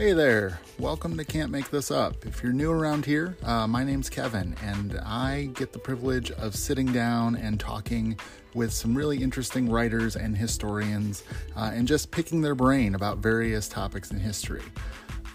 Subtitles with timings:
[0.00, 2.24] Hey there, welcome to Can't Make This Up.
[2.24, 6.56] If you're new around here, uh, my name's Kevin, and I get the privilege of
[6.56, 8.18] sitting down and talking
[8.54, 11.22] with some really interesting writers and historians
[11.54, 14.62] uh, and just picking their brain about various topics in history.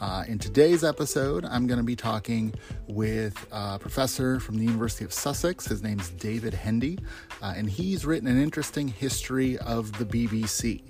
[0.01, 2.51] Uh, in today's episode, I'm going to be talking
[2.87, 5.67] with a professor from the University of Sussex.
[5.67, 6.97] His name's David Hendy,
[7.39, 10.81] uh, and he's written an interesting history of the BBC.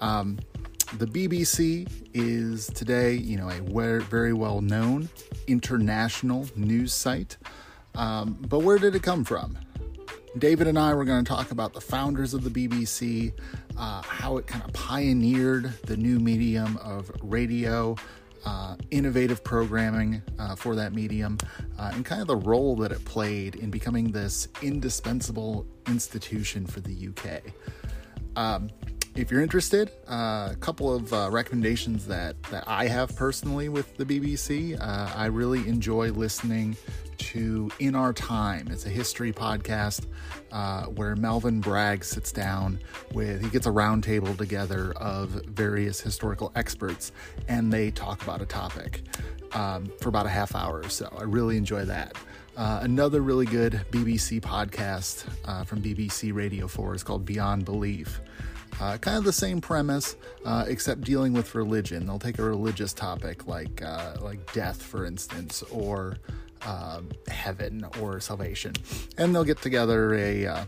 [0.00, 0.38] Um,
[0.94, 3.60] the BBC is today, you know, a
[4.00, 5.08] very well known
[5.46, 7.36] international news site.
[7.94, 9.58] Um, but where did it come from?
[10.38, 13.32] David and I were going to talk about the founders of the BBC,
[13.78, 17.96] uh, how it kind of pioneered the new medium of radio,
[18.44, 21.38] uh, innovative programming uh, for that medium,
[21.78, 26.80] uh, and kind of the role that it played in becoming this indispensable institution for
[26.80, 27.42] the UK.
[28.36, 28.68] Um,
[29.16, 33.96] if you're interested, uh, a couple of uh, recommendations that, that I have personally with
[33.96, 34.78] the BBC.
[34.78, 36.76] Uh, I really enjoy listening
[37.18, 38.68] to In Our Time.
[38.70, 40.06] It's a history podcast
[40.52, 42.78] uh, where Melvyn Bragg sits down
[43.12, 47.12] with, he gets a roundtable together of various historical experts
[47.48, 49.02] and they talk about a topic
[49.52, 51.08] um, for about a half hour or so.
[51.18, 52.16] I really enjoy that.
[52.54, 58.20] Uh, another really good BBC podcast uh, from BBC Radio 4 is called Beyond Belief.
[58.80, 62.06] Uh, kind of the same premise, uh, except dealing with religion.
[62.06, 66.18] They'll take a religious topic like uh, like death, for instance, or
[66.66, 68.74] um, heaven or salvation,
[69.16, 70.64] and they'll get together a uh,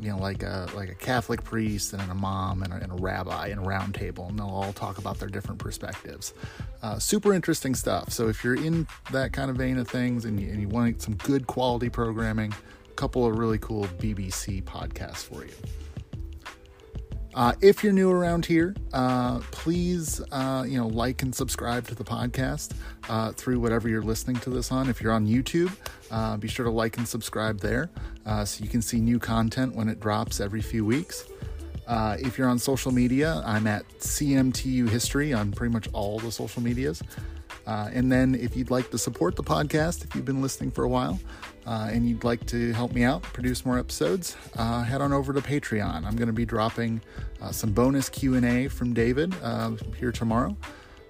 [0.00, 2.96] you know like a like a Catholic priest and a mom and a, and a
[2.96, 6.34] rabbi and a round table, and they'll all talk about their different perspectives.
[6.82, 8.12] Uh, super interesting stuff.
[8.12, 11.00] So if you're in that kind of vein of things and you, and you want
[11.00, 15.54] some good quality programming, a couple of really cool BBC podcasts for you.
[17.36, 21.94] Uh, if you're new around here, uh, please uh, you know like and subscribe to
[21.94, 22.72] the podcast
[23.10, 24.88] uh, through whatever you're listening to this on.
[24.88, 25.70] If you're on YouTube,
[26.10, 27.90] uh, be sure to like and subscribe there
[28.24, 31.26] uh, so you can see new content when it drops every few weeks.
[31.86, 36.62] if you're on social media, I'm at CMTU History on pretty much all the social
[36.62, 37.02] medias.
[37.66, 40.84] Uh, and then, if you'd like to support the podcast, if you've been listening for
[40.84, 41.18] a while
[41.66, 45.32] uh, and you'd like to help me out, produce more episodes, uh, head on over
[45.32, 46.04] to Patreon.
[46.04, 47.00] I'm going to be dropping
[47.40, 50.56] uh, some bonus Q and A from David uh, here tomorrow,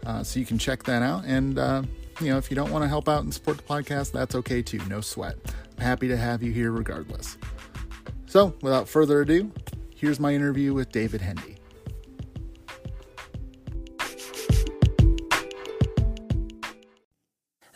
[0.07, 1.25] uh, so you can check that out.
[1.27, 1.59] And
[2.21, 4.63] you know, if you don't want to help out and support the podcast, that's okay
[4.63, 4.81] too.
[4.89, 5.37] No sweat.
[5.77, 7.37] I'm happy to have you here regardless.
[8.27, 9.53] So, without further ado,
[9.95, 11.56] here's my interview with David Hendy.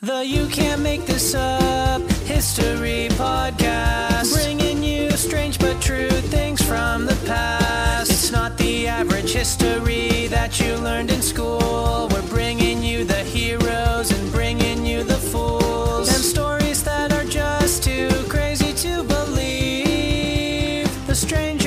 [0.02, 4.32] The You Can't Make This Up History Podcast.
[4.32, 8.10] Bringing you strange but true things from the past.
[8.10, 12.08] It's not the average history that you learned in school.
[12.10, 16.08] We're bringing you the heroes and bringing you the fools.
[16.08, 20.88] And stories that are just too crazy to believe.
[21.08, 21.59] The stranger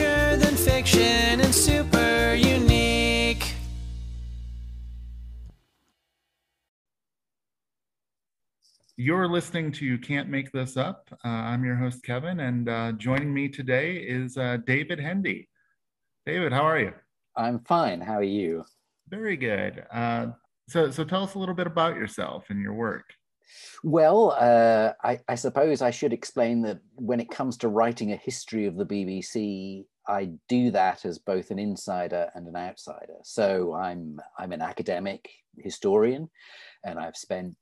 [9.03, 11.09] You're listening to You Can't Make This Up.
[11.25, 15.49] Uh, I'm your host, Kevin, and uh, joining me today is uh, David Hendy.
[16.25, 16.93] David, how are you?
[17.35, 17.99] I'm fine.
[17.99, 18.63] How are you?
[19.09, 19.83] Very good.
[19.91, 20.27] Uh,
[20.69, 23.03] so, so tell us a little bit about yourself and your work.
[23.83, 28.15] Well, uh, I, I suppose I should explain that when it comes to writing a
[28.15, 33.17] history of the BBC, I do that as both an insider and an outsider.
[33.23, 36.29] So I'm I'm an academic historian,
[36.83, 37.55] and I've spent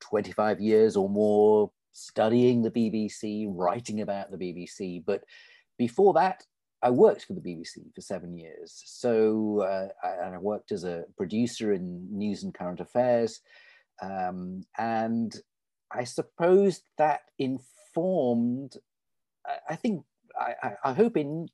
[0.00, 5.02] 25 years or more studying the BBC, writing about the BBC.
[5.04, 5.24] But
[5.78, 6.44] before that,
[6.82, 8.82] I worked for the BBC for seven years.
[8.86, 13.40] So uh, I, I, worked as a producer in news and current affairs.
[14.00, 15.34] Um, and
[15.92, 18.76] I suppose that informed,
[19.46, 20.04] I, I think,
[20.38, 21.48] I, I, hope in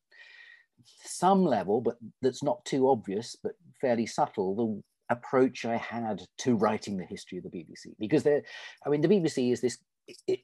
[1.03, 6.56] some level, but that's not too obvious, but fairly subtle, the approach I had to
[6.56, 7.94] writing the history of the BBC.
[7.99, 8.43] Because there,
[8.85, 9.79] I mean, the BBC is this,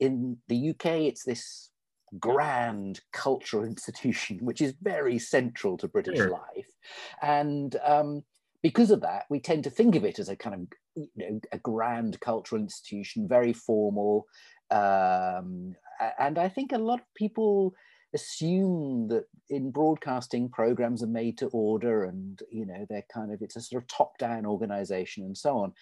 [0.00, 1.70] in the UK, it's this
[2.18, 6.30] grand cultural institution, which is very central to British sure.
[6.30, 6.68] life.
[7.22, 8.22] And um,
[8.62, 10.60] because of that, we tend to think of it as a kind of,
[10.94, 14.26] you know, a grand cultural institution, very formal.
[14.70, 15.74] Um,
[16.18, 17.74] and I think a lot of people
[18.14, 23.40] assume that in broadcasting programs are made to order and you know they're kind of
[23.40, 25.72] it's a sort of top down organization and so on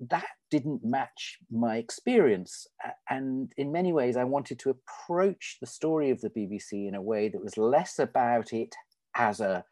[0.00, 2.66] that didn't match my experience
[3.08, 7.02] and in many ways i wanted to approach the story of the bbc in a
[7.02, 8.74] way that was less about it
[9.16, 9.64] as a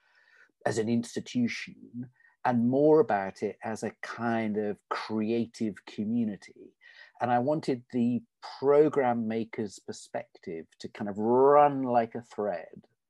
[0.66, 1.74] as an institution
[2.44, 6.72] and more about it as a kind of creative community.
[7.20, 8.20] And I wanted the
[8.60, 12.66] program maker's perspective to kind of run like a thread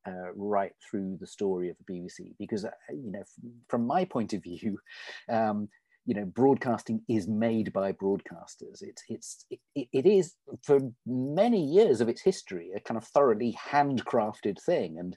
[0.07, 3.23] uh, right through the story of the BBC because uh, you know
[3.67, 4.79] from, my point of view
[5.29, 5.67] um,
[6.05, 8.81] you know broadcasting is made by broadcasters.
[8.81, 9.45] It's it's
[9.75, 14.97] it, it is for many years of its history a kind of thoroughly handcrafted thing.
[14.97, 15.15] And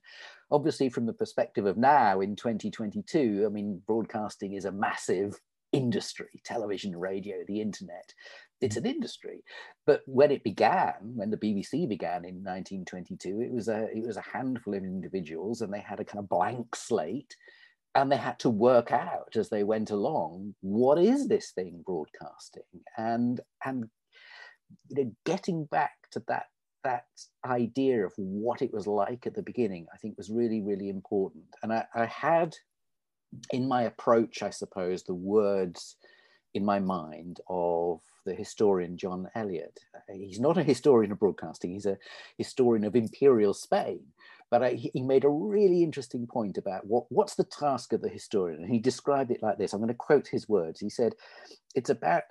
[0.52, 5.34] obviously from the perspective of now in 2022 i mean broadcasting is a massive
[5.72, 8.12] industry television radio the internet
[8.62, 9.42] it's an industry.
[9.86, 14.16] But when it began when the bbc began in 1922 it was a it was
[14.16, 17.36] a handful of individuals and they had a kind of blank slate
[17.94, 22.62] and they had to work out as they went along what is this thing broadcasting?
[22.96, 23.88] And and
[24.88, 26.46] you know getting back to that
[26.84, 27.06] that
[27.46, 31.44] idea of what it was like at the beginning i think was really really important.
[31.62, 32.54] And i, I had
[33.50, 35.96] in my approach i suppose the words
[36.54, 39.80] in my mind of the historian John Elliott.
[39.94, 41.98] Uh, he's not a historian of broadcasting, he's a
[42.36, 44.00] historian of imperial Spain
[44.52, 48.02] but uh, I, he made a really interesting point about what, what's the task of
[48.02, 48.62] the historian.
[48.62, 50.78] And he described it like this I'm going to quote his words.
[50.78, 51.14] He said,
[51.74, 52.24] It's about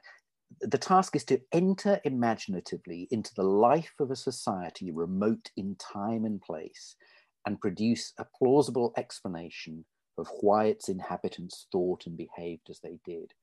[0.61, 6.23] the task is to enter imaginatively into the life of a society remote in time
[6.25, 6.95] and place
[7.47, 9.83] and produce a plausible explanation
[10.19, 13.33] of why its inhabitants thought and behaved as they did.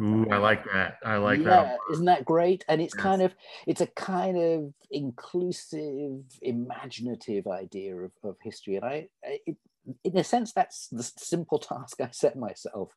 [0.00, 0.98] Ooh, I um, like that.
[1.04, 1.78] I like yeah, that.
[1.90, 2.64] Isn't that great?
[2.68, 3.02] And it's yes.
[3.02, 3.34] kind of
[3.66, 8.76] it's a kind of inclusive, imaginative idea of, of history.
[8.76, 9.56] And I, it,
[10.04, 12.90] in a sense, that's the simple task I set myself: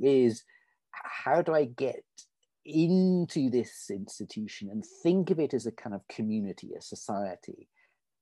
[0.00, 0.42] is
[0.90, 2.04] how do I get
[2.64, 7.68] into this institution and think of it as a kind of community, a society,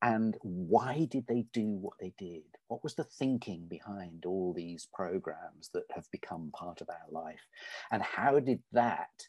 [0.02, 2.43] and why did they do what they did?
[2.66, 7.46] What was the thinking behind all these programs that have become part of our life?
[7.93, 9.28] And how did that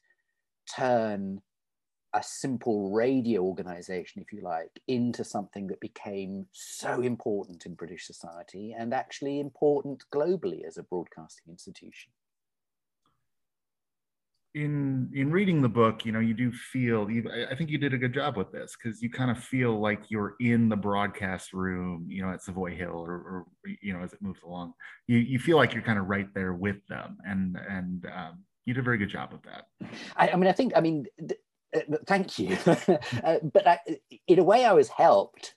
[0.75, 1.41] turn
[2.15, 8.05] a simple radio organization, if you like, into something that became so important in British
[8.05, 12.11] society and actually important globally as a broadcasting institution?
[14.55, 17.93] In in reading the book you know you do feel you, i think you did
[17.93, 21.53] a good job with this because you kind of feel like you're in the broadcast
[21.53, 23.45] room you know at savoy hill or, or
[23.81, 24.73] you know as it moves along.
[25.07, 28.73] You, you feel like you're kind of right there with them and and um, you
[28.73, 29.65] did a very good job of that.
[30.15, 31.39] I, I mean i think i mean th-
[31.75, 32.57] uh, thank you.
[33.23, 33.79] Uh, but I,
[34.27, 35.55] in a way i was helped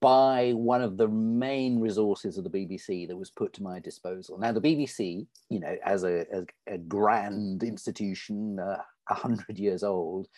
[0.00, 4.38] by one of the main resources of the BBC that was put to my disposal.
[4.38, 9.58] Now, the BBC, you know, as a, as a grand institution, uh, a uh, hundred
[9.58, 10.28] years old,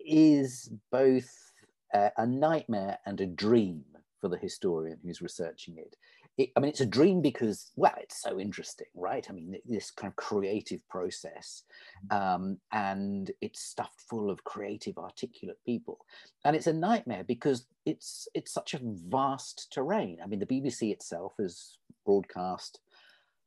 [0.00, 1.30] is both
[1.94, 3.84] uh, a nightmare and a dream
[4.20, 5.96] for the historian who's researching it
[6.38, 9.26] it, I mean, it's a dream because, well, it's so interesting, right?
[9.28, 11.64] I mean, this kind of creative process,
[12.10, 15.98] um, and it's stuffed full of creative, articulate people,
[16.44, 20.18] and it's a nightmare because it's it's such a vast terrain.
[20.22, 21.76] I mean, the BBC itself has
[22.06, 22.80] broadcast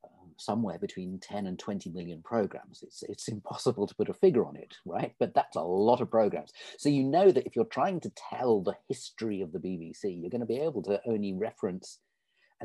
[0.03, 2.83] um, somewhere between 10 and 20 million programs.
[2.83, 5.13] It's, it's impossible to put a figure on it, right?
[5.19, 6.51] But that's a lot of programs.
[6.77, 10.29] So you know that if you're trying to tell the history of the BBC, you're
[10.29, 11.97] going to be able to only reference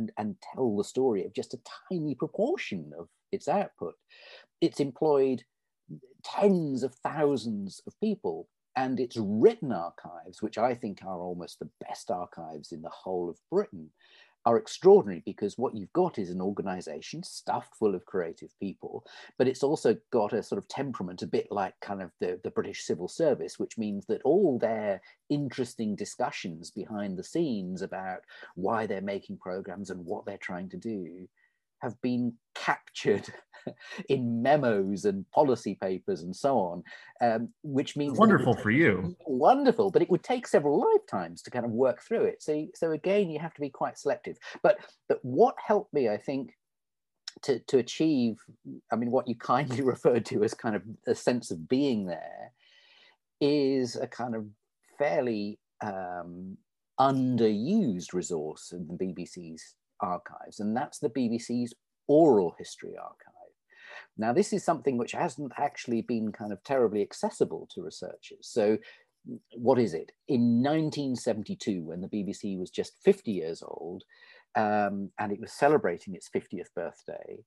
[0.01, 1.61] and, and tell the story of just a
[1.91, 3.95] tiny proportion of its output.
[4.61, 5.45] It's employed
[6.25, 11.69] tens of thousands of people and its written archives, which I think are almost the
[11.87, 13.91] best archives in the whole of Britain,
[14.47, 19.05] are extraordinary because what you've got is an organization stuffed full of creative people,
[19.39, 22.51] but it's also got a sort of temperament, a bit like kind of the, the
[22.51, 28.21] British civil service, which means that all their interesting discussions behind the scenes about
[28.55, 31.29] why they're making programs and what they're trying to do
[31.83, 33.27] have been captured
[34.09, 36.83] in memos and policy papers and so on,
[37.21, 39.17] um, which means wonderful for you.
[39.27, 42.43] Wonderful, but it would take several lifetimes to kind of work through it.
[42.43, 44.39] So, so again, you have to be quite selective.
[44.63, 46.53] But, but what helped me, I think,
[47.43, 48.37] to, to achieve,
[48.93, 52.53] I mean, what you kindly referred to as kind of a sense of being there,
[53.41, 54.47] is a kind of
[54.99, 56.59] fairly um,
[56.99, 61.75] underused resource in the BBC's archives, and that's the BBC's
[62.09, 63.35] oral history archive.
[64.17, 68.43] Now, this is something which hasn't actually been kind of terribly accessible to researchers.
[68.43, 68.79] So,
[69.55, 70.13] what is it?
[70.29, 74.03] In 1972, when the BBC was just 50 years old
[74.57, 77.45] um, and it was celebrating its 50th birthday,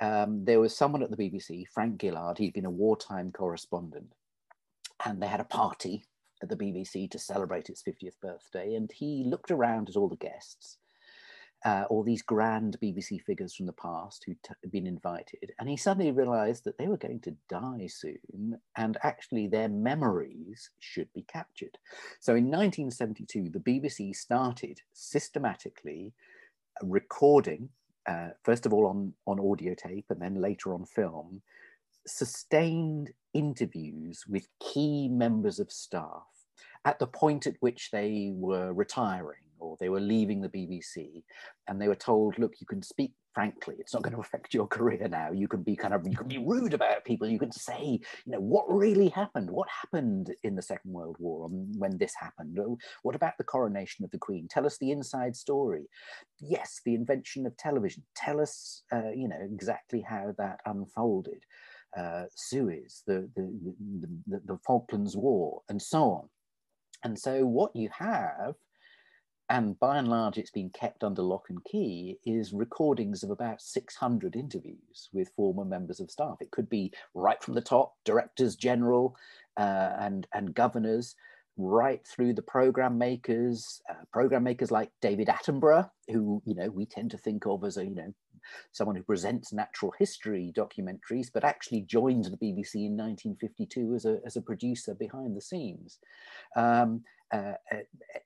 [0.00, 4.12] um, there was someone at the BBC, Frank Gillard, he'd been a wartime correspondent,
[5.04, 6.04] and they had a party
[6.42, 8.74] at the BBC to celebrate its 50th birthday.
[8.74, 10.78] And he looked around at all the guests
[11.64, 15.52] uh, all these grand BBC figures from the past who'd t- been invited.
[15.58, 20.70] And he suddenly realized that they were going to die soon and actually their memories
[20.80, 21.78] should be captured.
[22.20, 26.12] So in 1972, the BBC started systematically
[26.82, 27.68] recording,
[28.06, 31.42] uh, first of all on, on audio tape and then later on film,
[32.06, 36.24] sustained interviews with key members of staff
[36.84, 41.22] at the point at which they were retiring or they were leaving the BBC
[41.68, 44.66] and they were told, look, you can speak frankly, it's not going to affect your
[44.66, 45.30] career now.
[45.32, 47.28] You can be kind of, you can be rude about people.
[47.28, 49.50] You can say, you know, what really happened?
[49.50, 52.58] What happened in the Second World War when this happened?
[52.60, 54.48] Oh, what about the coronation of the Queen?
[54.48, 55.86] Tell us the inside story.
[56.40, 58.02] Yes, the invention of television.
[58.14, 61.44] Tell us, uh, you know, exactly how that unfolded.
[61.96, 63.74] Uh, Suez, the, the,
[64.26, 66.28] the, the Falklands War, and so on.
[67.04, 68.54] And so what you have
[69.48, 73.60] and by and large it's been kept under lock and key, is recordings of about
[73.60, 76.36] 600 interviews with former members of staff.
[76.40, 79.16] It could be right from the top, directors general
[79.56, 81.14] uh, and, and governors,
[81.56, 86.86] right through the program makers, uh, program makers like David Attenborough, who you know we
[86.86, 88.14] tend to think of as a you know
[88.72, 94.18] someone who presents natural history documentaries, but actually joined the BBC in 1952 as a,
[94.26, 95.98] as a producer behind the scenes.
[96.56, 97.78] Um, uh, uh,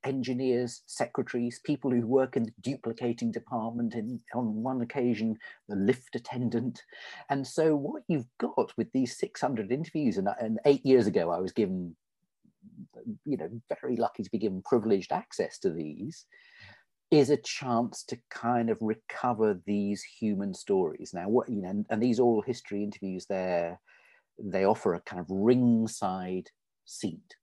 [0.02, 5.36] engineers, secretaries, people who work in the duplicating department, in, on one occasion,
[5.68, 6.82] the lift attendant.
[7.30, 11.38] And so what you've got with these 600 interviews, and, and eight years ago I
[11.38, 11.94] was given,
[13.24, 13.48] you know,
[13.80, 16.26] very lucky to be given privileged access to these,
[17.10, 21.12] is a chance to kind of recover these human stories.
[21.14, 23.80] Now, what, you know, and these oral history interviews, there,
[24.38, 26.50] they offer a kind of ringside
[26.84, 27.36] seat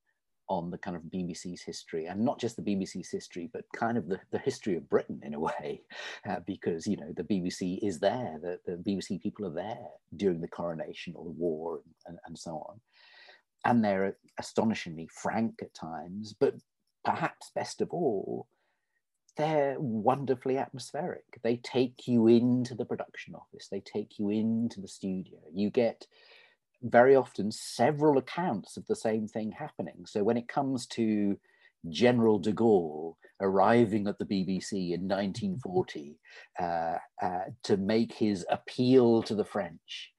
[0.50, 4.08] on the kind of BBC's history, and not just the BBC's history, but kind of
[4.08, 5.82] the, the history of Britain in a way,
[6.30, 10.42] uh, because you know the BBC is there, the, the BBC people are there during
[10.42, 12.80] the coronation or the war and, and, and so on,
[13.64, 16.56] and they're astonishingly frank at times, but
[17.06, 18.48] perhaps best of all,
[19.36, 21.26] they're wonderfully atmospheric.
[21.44, 25.40] They take you into the production office, they take you into the studio.
[25.54, 26.06] You get
[26.82, 30.06] very often several accounts of the same thing happening.
[30.06, 31.38] So when it comes to
[31.90, 36.18] General de Gaulle arriving at the BBC in 1940
[36.60, 40.12] uh, uh, to make his appeal to the French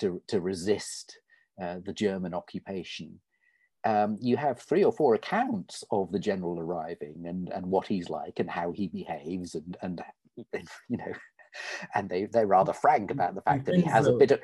[0.00, 1.18] to, to resist
[1.62, 3.20] uh, the German occupation.
[3.84, 8.08] Um, you have three or four accounts of the general arriving and, and what he's
[8.08, 10.02] like and how he behaves and, and
[10.36, 11.12] you know,
[11.94, 14.40] and they, they're rather frank about the fact that he has a bit of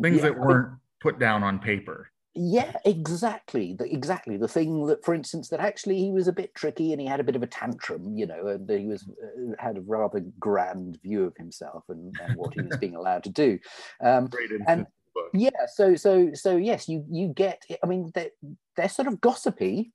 [0.00, 2.10] things yeah, that weren't put down on paper.
[2.34, 3.72] Yeah exactly.
[3.72, 4.36] The, exactly.
[4.36, 7.18] The thing that for instance that actually he was a bit tricky and he had
[7.18, 10.98] a bit of a tantrum you know and he was uh, had a rather grand
[11.02, 13.58] view of himself and, and what he was being allowed to do.
[14.02, 14.28] Um,
[14.66, 14.86] and
[15.32, 18.30] yeah so so so yes you you get i mean they're,
[18.76, 19.92] they're sort of gossipy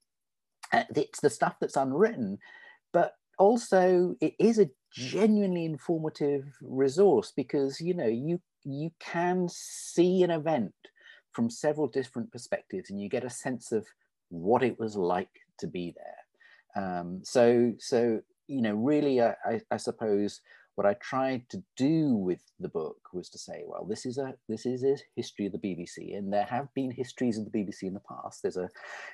[0.96, 2.38] it's the stuff that's unwritten
[2.94, 10.24] but also it is a genuinely informative resource because you know you you can see
[10.24, 10.74] an event
[11.32, 13.86] from several different perspectives and you get a sense of
[14.30, 16.84] what it was like to be there.
[16.84, 20.42] Um, so, so you know, really, I, I, I suppose
[20.82, 24.34] what I tried to do with the book was to say, well, this is a
[24.50, 27.84] this is a history of the BBC, and there have been histories of the BBC
[27.84, 28.42] in the past.
[28.42, 28.68] There's a,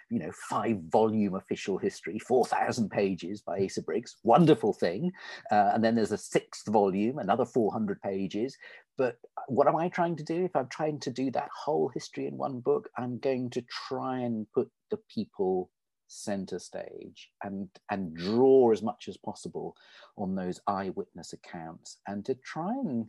[0.09, 5.11] you know, five volume official history, four thousand pages by Asa Briggs, wonderful thing,
[5.51, 8.55] uh, and then there's a sixth volume, another four hundred pages.
[8.97, 9.17] But
[9.49, 10.45] what am I trying to do?
[10.45, 14.19] If I'm trying to do that whole history in one book, I'm going to try
[14.19, 15.69] and put the people
[16.07, 19.75] center stage and and draw as much as possible
[20.17, 23.05] on those eyewitness accounts and to try and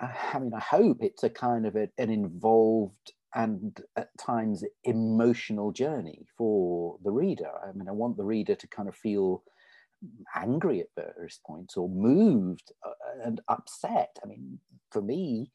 [0.00, 5.70] i mean i hope it's a kind of a, an involved and at times emotional
[5.70, 7.50] journey for the reader.
[7.62, 9.42] I mean i want the reader to kind of feel
[10.34, 14.16] angry at various points or moved uh, and upset.
[14.22, 14.58] I mean
[14.90, 15.50] for me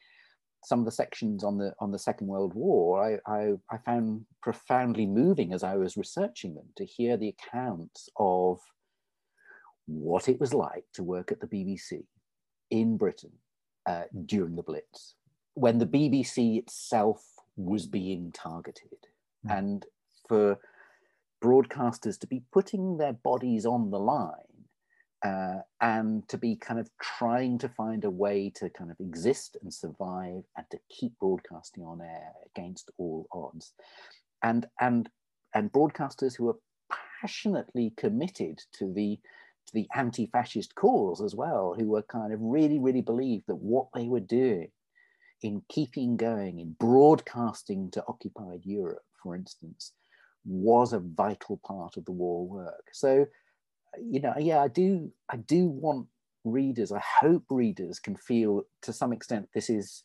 [0.63, 4.25] some of the sections on the on the Second World War, I, I, I, found
[4.41, 8.59] profoundly moving as I was researching them to hear the accounts of
[9.87, 12.03] what it was like to work at the BBC
[12.69, 13.31] in Britain
[13.87, 15.15] uh, during the Blitz,
[15.55, 17.25] when the BBC itself
[17.57, 19.07] was being targeted,
[19.45, 19.57] mm.
[19.57, 19.85] and
[20.27, 20.59] for
[21.43, 24.50] broadcasters to be putting their bodies on the line
[25.23, 29.57] uh, and to be kind of trying to find a way to kind of exist
[29.61, 33.73] and survive and to keep broadcasting on air against all odds
[34.43, 35.09] and and
[35.53, 36.57] and broadcasters who are
[37.21, 39.19] passionately committed to the
[39.67, 43.87] to the anti-fascist cause as well, who were kind of really, really believed that what
[43.93, 44.69] they were doing
[45.43, 49.93] in keeping going, in broadcasting to occupied Europe, for instance,
[50.45, 52.85] was a vital part of the war work.
[52.91, 53.27] So,
[53.99, 56.07] you know, yeah, I do, I do want
[56.43, 60.03] readers, I hope readers can feel to some extent this is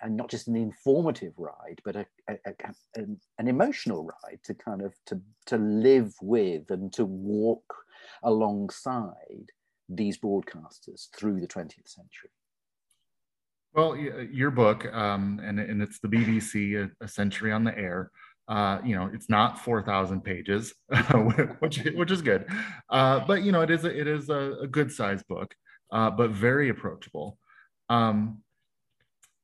[0.00, 3.02] and not just an informative ride, but a, a, a,
[3.38, 7.74] an, emotional ride to kind of to, to live with and to walk
[8.22, 9.50] alongside
[9.88, 12.30] these broadcasters through the 20th century.
[13.74, 17.76] Well, uh, your book, um, and, and it's the BBC, uh, a, Century on the
[17.76, 18.10] Air.
[18.48, 20.74] Uh, you know, it's not 4,000 pages,
[21.58, 22.46] which, which is good.
[22.88, 25.54] Uh, but, you know, it is a, it is a, a good size book,
[25.92, 27.38] uh, but very approachable.
[27.90, 28.42] Um,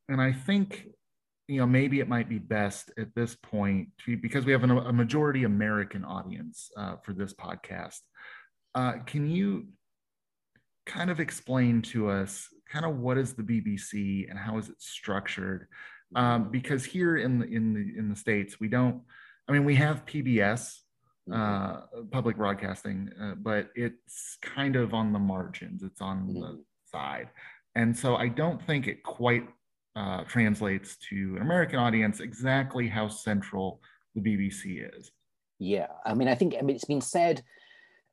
[0.09, 0.87] and I think
[1.49, 4.71] you know maybe it might be best at this point to, because we have an,
[4.71, 8.01] a majority American audience uh, for this podcast.
[8.75, 9.69] Uh, can you
[10.87, 14.81] kind of explain to us kind of what is the BBC and how is it
[14.81, 15.69] structured?
[16.15, 19.03] Um, because here in the in the in the states we don't.
[19.49, 20.81] I mean, we have PBS,
[21.29, 21.33] mm-hmm.
[21.35, 21.81] uh,
[22.11, 25.83] public broadcasting, uh, but it's kind of on the margins.
[25.83, 26.41] It's on mm-hmm.
[26.41, 27.29] the side,
[27.75, 29.47] and so I don't think it quite
[29.97, 33.81] uh, translates to an American audience exactly how central
[34.15, 35.11] the BBC is.
[35.59, 37.43] Yeah, I mean, I think I mean it's been said.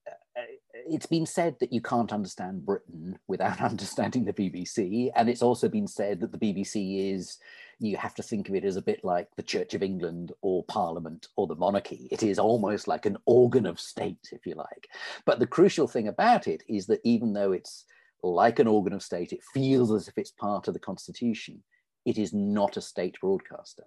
[0.07, 0.41] Uh,
[0.87, 5.69] it's been said that you can't understand Britain without understanding the BBC, and it's also
[5.69, 7.37] been said that the BBC is
[7.81, 10.63] you have to think of it as a bit like the Church of England or
[10.65, 12.07] Parliament or the monarchy.
[12.11, 14.87] It is almost like an organ of state, if you like.
[15.25, 17.85] But the crucial thing about it is that even though it's
[18.23, 21.63] like an organ of state, it feels as if it's part of the constitution
[22.05, 23.85] it is not a state broadcaster,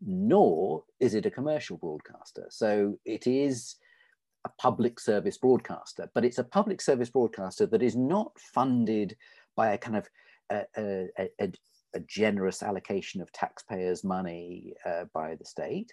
[0.00, 2.46] nor is it a commercial broadcaster.
[2.50, 3.76] So it is
[4.44, 9.16] a public service broadcaster, but it's a public service broadcaster that is not funded
[9.56, 10.08] by a kind of
[10.50, 11.08] a, a,
[11.40, 11.52] a,
[11.94, 15.92] a generous allocation of taxpayers' money uh, by the state.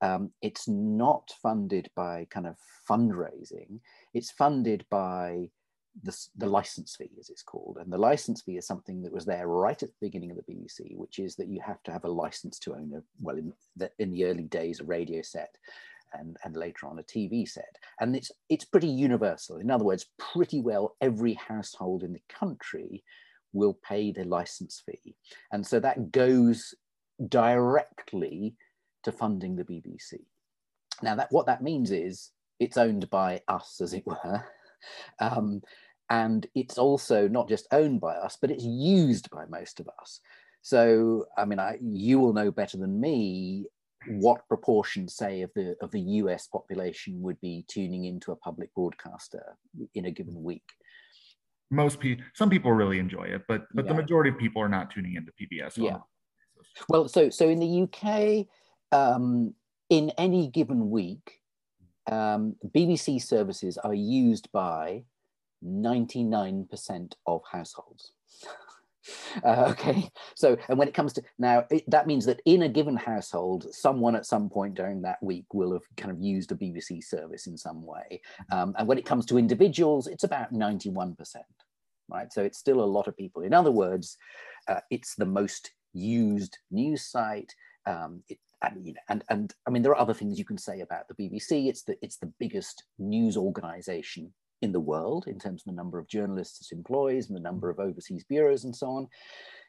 [0.00, 2.56] Um, it's not funded by kind of
[2.88, 3.80] fundraising.
[4.12, 5.50] It's funded by
[6.02, 7.78] the, the license fee, as it's called.
[7.80, 10.52] And the license fee is something that was there right at the beginning of the
[10.52, 13.52] BBC, which is that you have to have a license to own a, well, in
[13.76, 15.56] the, in the early days, a radio set.
[16.16, 17.76] And, and later on a TV set.
[17.98, 19.56] And it's, it's pretty universal.
[19.56, 23.02] In other words, pretty well every household in the country
[23.54, 25.16] will pay the license fee.
[25.52, 26.74] And so that goes
[27.28, 28.56] directly
[29.04, 30.20] to funding the BBC.
[31.02, 34.44] Now, that, what that means is it's owned by us, as it were.
[35.18, 35.62] Um,
[36.10, 40.20] and it's also not just owned by us, but it's used by most of us.
[40.60, 43.64] So, I mean, I, you will know better than me
[44.06, 46.46] what proportion, say, of the of the U.S.
[46.46, 49.56] population would be tuning into a public broadcaster
[49.94, 50.68] in a given week.
[51.74, 53.92] Most people, some people really enjoy it, but but yeah.
[53.92, 55.76] the majority of people are not tuning into PBS.
[55.76, 55.98] Yeah.
[56.88, 58.46] Well, so so in the UK,
[58.92, 59.54] um,
[59.90, 61.40] in any given week,
[62.10, 65.04] um, BBC services are used by
[65.64, 68.12] 99% of households.
[69.44, 72.68] Uh, okay, so and when it comes to now, it, that means that in a
[72.68, 76.54] given household, someone at some point during that week will have kind of used a
[76.54, 78.20] BBC service in some way.
[78.52, 81.16] Um, and when it comes to individuals, it's about 91%,
[82.08, 82.32] right?
[82.32, 83.42] So it's still a lot of people.
[83.42, 84.16] In other words,
[84.68, 87.52] uh, it's the most used news site.
[87.86, 90.58] Um, it, and, you know, and and I mean, there are other things you can
[90.58, 91.68] say about the BBC.
[91.68, 94.32] It's the it's the biggest news organization
[94.64, 97.70] in the world in terms of the number of journalists it employs and the number
[97.70, 99.08] of overseas bureaus and so on.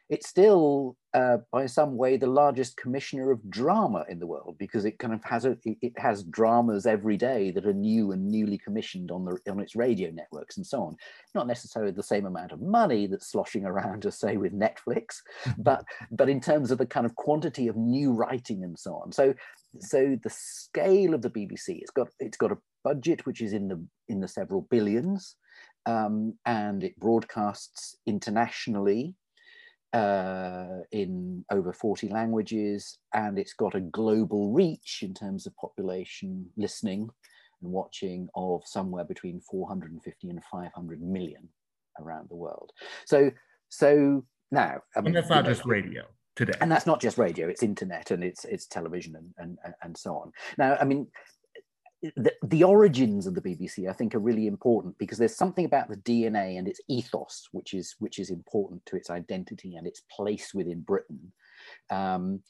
[0.08, 4.84] It's still, uh, by some way, the largest commissioner of drama in the world because
[4.84, 8.56] it kind of has a, it has dramas every day that are new and newly
[8.56, 10.96] commissioned on the on its radio networks and so on.
[11.34, 15.22] Not necessarily the same amount of money that's sloshing around as say with Netflix,
[15.58, 19.10] but but in terms of the kind of quantity of new writing and so on.
[19.10, 19.34] So
[19.80, 23.66] so the scale of the BBC, it's got it's got a budget which is in
[23.68, 25.36] the in the several billions,
[25.86, 29.14] um, and it broadcasts internationally
[29.92, 36.46] uh, in over 40 languages, and it's got a global reach in terms of population
[36.56, 37.08] listening
[37.60, 41.48] and watching of somewhere between 450 and 500 million
[42.00, 42.70] around the world.
[43.04, 43.30] So
[43.68, 46.02] so now, I mean, and that's not just radio
[46.36, 46.58] today.
[46.60, 50.10] And that's not just radio; it's internet and it's it's television and and and so
[50.16, 50.32] on.
[50.56, 51.08] Now, I mean,
[52.16, 55.88] the, the, origins of the BBC, I think, are really important because there's something about
[55.88, 60.02] the DNA and its ethos which is which is important to its identity and its
[60.10, 61.32] place within Britain.
[61.90, 62.40] Um,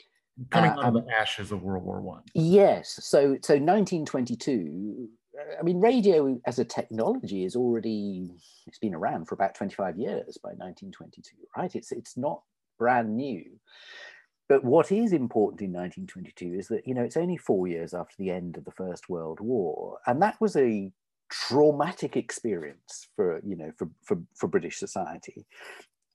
[0.50, 2.22] Coming uh, out of the ashes of World War One.
[2.34, 5.08] Yes, so so 1922.
[5.58, 8.30] I mean, radio as a technology is already
[8.66, 11.74] it's been around for about 25 years by 1922, right?
[11.74, 12.42] It's it's not
[12.78, 13.44] brand new.
[14.48, 18.14] But what is important in 1922 is that you know it's only four years after
[18.18, 20.92] the end of the First World War, and that was a
[21.28, 25.46] traumatic experience for you know for for, for British society,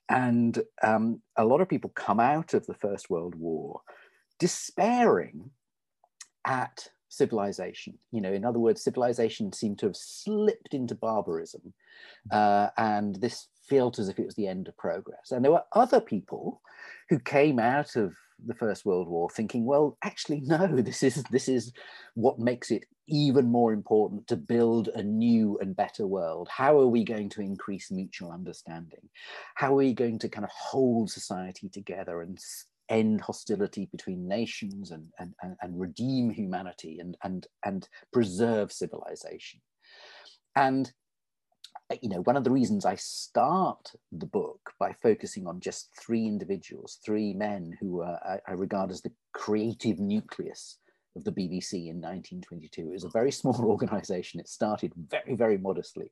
[0.09, 3.81] and um, a lot of people come out of the First World War
[4.39, 5.51] despairing
[6.45, 7.99] at civilization.
[8.11, 11.73] You know, in other words, civilization seemed to have slipped into barbarism,
[12.31, 15.31] uh, and this felt as if it was the end of progress.
[15.31, 16.61] And there were other people
[17.09, 18.13] who came out of
[18.45, 21.71] the First World War thinking, well, actually, no, this is this is
[22.15, 26.47] what makes it even more important to build a new and better world.
[26.49, 29.09] How are we going to increase mutual understanding?
[29.55, 32.39] How are we going to kind of hold society together and
[32.91, 39.61] end hostility between nations and, and, and, and redeem humanity and, and, and preserve civilization.
[40.55, 40.91] And
[42.01, 46.25] you know, one of the reasons I start the book by focusing on just three
[46.25, 50.77] individuals, three men who uh, I, I, regard as the creative nucleus
[51.15, 52.81] of the BBC in 1922.
[52.81, 54.39] It was a very small organization.
[54.39, 56.11] It started very, very modestly.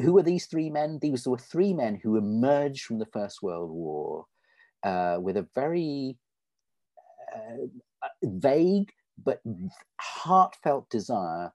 [0.00, 0.98] Who were these three men?
[1.00, 4.26] These were three men who emerged from the First World War
[4.82, 6.16] uh, with a very
[7.34, 7.66] uh,
[8.22, 8.90] vague
[9.22, 9.40] but
[10.00, 11.52] heartfelt desire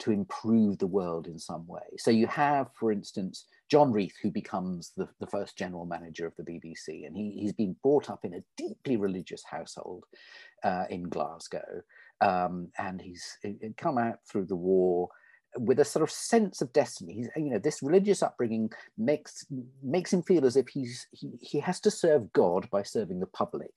[0.00, 1.96] to improve the world in some way.
[1.98, 6.34] So you have, for instance, John Reith, who becomes the, the first general manager of
[6.36, 10.04] the BBC, and he, he's been brought up in a deeply religious household
[10.64, 11.82] uh, in Glasgow.
[12.20, 13.38] Um, and he's
[13.76, 15.08] come out through the war
[15.58, 17.14] with a sort of sense of destiny.
[17.14, 19.44] He's, you know, this religious upbringing makes
[19.82, 23.26] makes him feel as if he's he, he has to serve God by serving the
[23.26, 23.72] public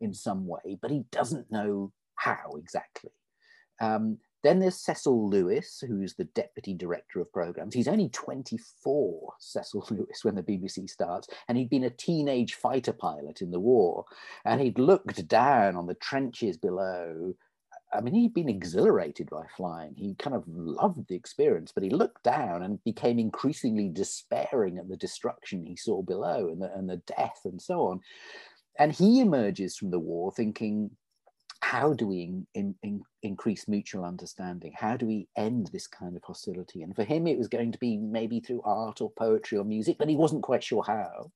[0.00, 3.10] in some way, but he doesn't know how exactly.
[3.80, 7.74] Um, then there's Cecil Lewis, who's the deputy director of programs.
[7.74, 12.92] He's only 24, Cecil Lewis, when the BBC starts, and he'd been a teenage fighter
[12.92, 14.04] pilot in the war,
[14.44, 17.34] and he'd looked down on the trenches below
[17.92, 19.94] I mean, he'd been exhilarated by flying.
[19.96, 24.88] He kind of loved the experience, but he looked down and became increasingly despairing at
[24.88, 28.00] the destruction he saw below and the, and the death and so on.
[28.78, 30.90] And he emerges from the war thinking,
[31.60, 34.72] how do we in, in, in increase mutual understanding?
[34.76, 36.82] How do we end this kind of hostility?
[36.82, 39.96] And for him, it was going to be maybe through art or poetry or music,
[39.98, 41.30] but he wasn't quite sure how.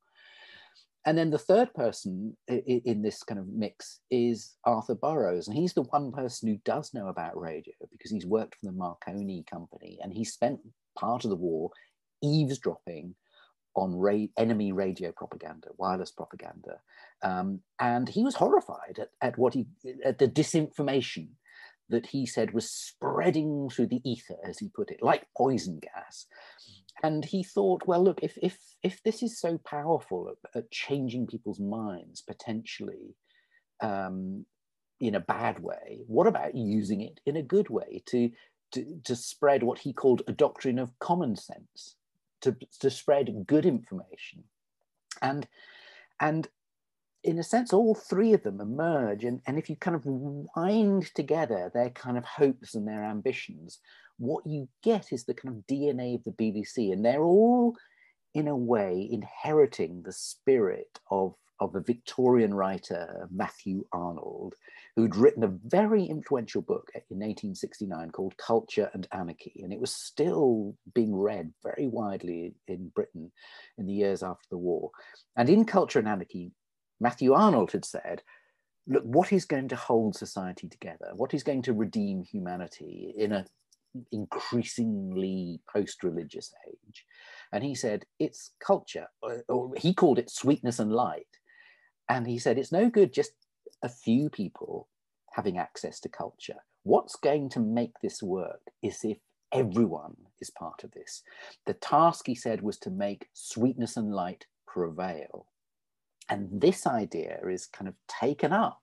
[1.05, 5.49] And then the third person in this kind of mix is Arthur Burrows.
[5.49, 8.73] And he's the one person who does know about radio because he's worked for the
[8.73, 10.61] Marconi company and he spent
[10.97, 11.71] part of the war
[12.23, 13.17] eavesdropping
[13.75, 16.81] on ra- enemy radio propaganda, wireless propaganda.
[17.23, 19.67] Um, and he was horrified at, at what he,
[20.05, 21.29] at the disinformation
[21.89, 26.27] that he said was spreading through the ether, as he put it, like poison gas
[27.03, 31.27] and he thought, well, look, if if if this is so powerful at, at changing
[31.27, 33.17] people's minds potentially
[33.81, 34.47] um,
[35.01, 38.31] in a bad way, what about using it in a good way to
[38.73, 41.97] to, to spread what he called a doctrine of common sense,
[42.43, 44.45] to to spread good information,
[45.21, 45.49] and
[46.21, 46.49] and
[47.25, 49.25] in a sense, all three of them emerge.
[49.25, 53.79] And, and if you kind of wind together their kind of hopes and their ambitions,
[54.19, 56.93] what you get is the kind of DNA of the BBC.
[56.93, 57.77] And they're all,
[58.35, 64.55] in a way, inheriting the spirit of, of a Victorian writer, Matthew Arnold,
[64.97, 69.61] who'd written a very influential book in 1869 called Culture and Anarchy.
[69.62, 73.31] And it was still being read very widely in Britain
[73.79, 74.91] in the years after the war.
[75.37, 76.53] And in Culture and Anarchy,
[77.01, 78.23] Matthew Arnold had said,
[78.87, 81.12] look, what is going to hold society together?
[81.15, 83.47] What is going to redeem humanity in an
[84.11, 87.07] increasingly post-religious age?
[87.53, 89.07] And he said, it's culture,
[89.49, 91.27] or he called it sweetness and light.
[92.09, 93.33] And he said, it's no good just
[93.83, 94.88] a few people
[95.33, 96.59] having access to culture.
[96.85, 99.19] What's going to make this work is if
[99.53, 101.23] everyone is part of this.
[101.67, 105.47] The task, he said, was to make sweetness and light prevail.
[106.29, 108.81] And this idea is kind of taken up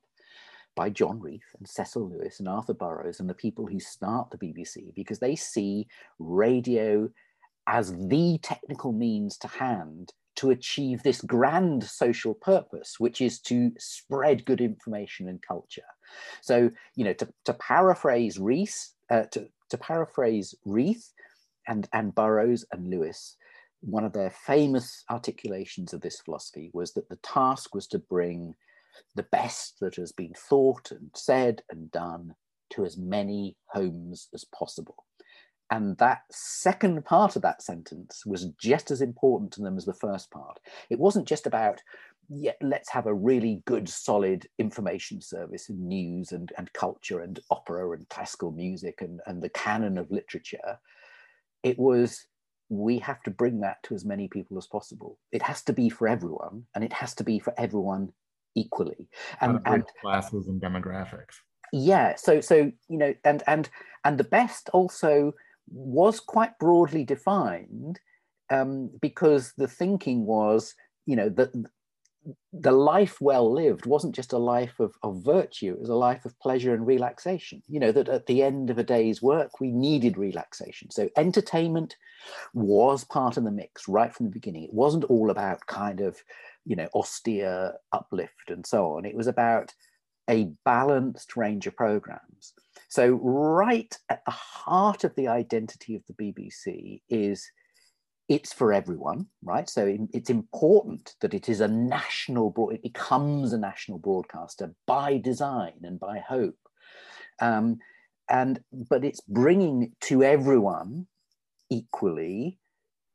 [0.75, 4.37] by John Reith and Cecil Lewis and Arthur Burrows and the people who start the
[4.37, 5.87] BBC because they see
[6.19, 7.09] radio
[7.67, 13.73] as the technical means to hand to achieve this grand social purpose, which is to
[13.77, 15.81] spread good information and culture.
[16.41, 21.11] So, you know, to, to paraphrase Reith, uh, to, to paraphrase Reith
[21.67, 23.35] and, and Burrows and Lewis,
[23.81, 28.55] one of their famous articulations of this philosophy was that the task was to bring
[29.15, 32.33] the best that has been thought and said and done
[32.69, 35.03] to as many homes as possible.
[35.71, 39.93] And that second part of that sentence was just as important to them as the
[39.93, 40.59] first part.
[40.89, 41.81] It wasn't just about,
[42.29, 47.39] yeah, let's have a really good, solid information service and news and, and culture and
[47.51, 50.79] opera and classical music and, and the canon of literature.
[51.61, 52.25] It was,
[52.69, 55.19] we have to bring that to as many people as possible.
[55.31, 58.13] It has to be for everyone, and it has to be for everyone
[58.55, 59.09] equally.
[59.41, 61.35] And, and classes and demographics.
[61.71, 62.15] Yeah.
[62.15, 63.69] So so you know, and and
[64.03, 65.33] and the best also
[65.71, 67.99] was quite broadly defined
[68.49, 70.73] um, because the thinking was,
[71.05, 71.51] you know, that
[72.51, 76.25] the life well lived wasn't just a life of, of virtue, it was a life
[76.25, 77.63] of pleasure and relaxation.
[77.67, 80.91] You know, that at the end of a day's work, we needed relaxation.
[80.91, 81.95] So entertainment
[82.53, 84.63] was part of the mix right from the beginning.
[84.63, 86.21] It wasn't all about kind of,
[86.65, 89.05] you know, austere uplift and so on.
[89.05, 89.73] It was about
[90.29, 92.53] a balanced range of programs.
[92.89, 97.49] So, right at the heart of the identity of the BBC is
[98.29, 99.67] it's for everyone, right?
[99.67, 105.17] So it's important that it is a national, broad, it becomes a national broadcaster by
[105.17, 106.57] design and by hope.
[107.41, 107.79] Um,
[108.29, 111.07] and but it's bringing to everyone
[111.71, 112.59] equally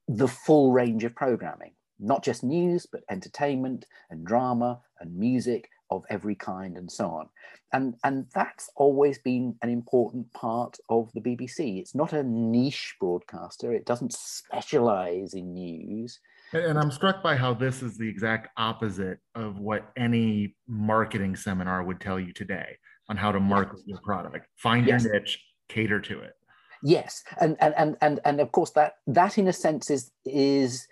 [0.09, 6.05] the full range of programming, not just news, but entertainment and drama and music of
[6.11, 7.29] every kind and so on.
[7.73, 11.81] And, and that's always been an important part of the BBC.
[11.81, 16.21] It's not a niche broadcaster, it doesn't specialize in news.
[16.53, 21.83] And I'm struck by how this is the exact opposite of what any marketing seminar
[21.83, 22.77] would tell you today
[23.09, 24.47] on how to market your product.
[24.57, 25.05] Find yes.
[25.05, 26.35] your niche, cater to it.
[26.83, 30.87] Yes, and and and and and of course that that in a sense is is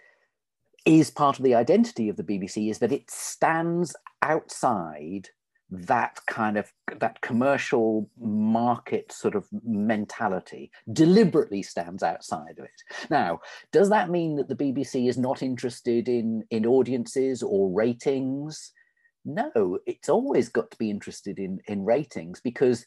[0.84, 5.28] is part of the identity of the BBC is that it stands outside
[5.72, 13.08] that kind of that commercial market sort of mentality deliberately stands outside of it.
[13.08, 13.40] Now
[13.72, 18.72] does that mean that the bbc is not interested in in audiences or ratings?
[19.24, 22.84] No it's always got to be interested in in ratings because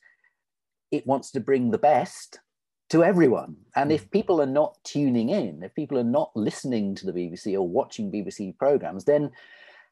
[0.91, 2.39] it wants to bring the best
[2.89, 3.55] to everyone.
[3.75, 4.09] And if hmm.
[4.09, 8.11] people are not tuning in, if people are not listening to the BBC or watching
[8.11, 9.31] BBC programs, then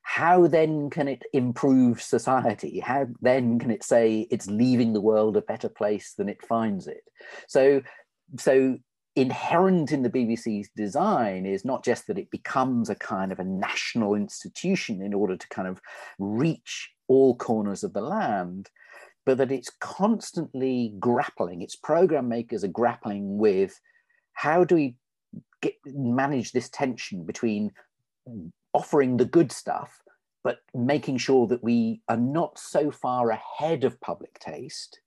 [0.03, 2.79] how then can it improve society?
[2.79, 6.87] How then can it say it's leaving the world a better place than it finds
[6.87, 7.03] it?
[7.47, 7.81] So,
[8.37, 8.77] so
[9.15, 13.45] inherent in the BBC's design is not just that it becomes a kind of a
[13.45, 15.79] national institution in order to kind of
[16.19, 18.69] reach all corners of the land,
[19.25, 23.79] but that it's constantly grappling, its program makers are grappling with
[24.33, 24.95] how do we
[25.61, 27.71] get, manage this tension between
[28.73, 30.01] offering the good stuff,
[30.43, 34.99] but making sure that we are not so far ahead of public taste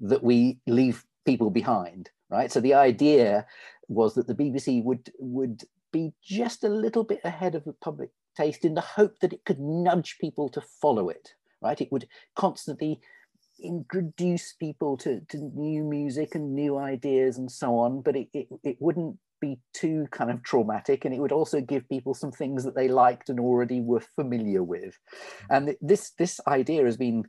[0.00, 2.50] that we leave people behind, right?
[2.50, 3.46] So the idea
[3.88, 8.10] was that the BBC would would be just a little bit ahead of the public
[8.36, 11.80] taste in the hope that it could nudge people to follow it, right?
[11.80, 13.00] It would constantly
[13.62, 18.48] introduce people to, to new music and new ideas and so on, but it, it,
[18.62, 22.64] it wouldn't be too kind of traumatic and it would also give people some things
[22.64, 24.98] that they liked and already were familiar with.
[25.50, 25.54] Mm-hmm.
[25.54, 27.24] And this, this idea has been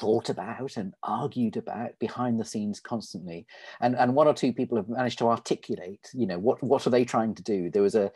[0.00, 3.46] thought about and argued about behind the scenes constantly.
[3.80, 6.90] And and one or two people have managed to articulate you know what what are
[6.90, 7.70] they trying to do?
[7.70, 8.10] There was a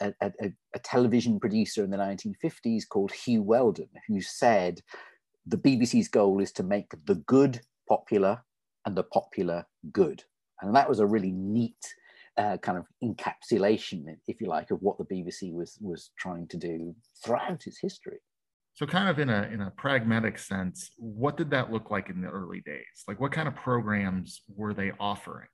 [0.00, 4.80] a, a, a television producer in the 1950s called Huw Wheldon who said
[5.46, 8.42] the BBC's goal is to make the good popular
[8.84, 10.22] and the popular good.
[10.60, 11.94] And that was a really neat
[12.36, 16.56] uh, kind of encapsulation, if you like, of what the BBC was was trying to
[16.56, 18.18] do throughout its history.
[18.74, 22.20] So, kind of in a in a pragmatic sense, what did that look like in
[22.20, 23.04] the early days?
[23.08, 25.48] Like, what kind of programs were they offering?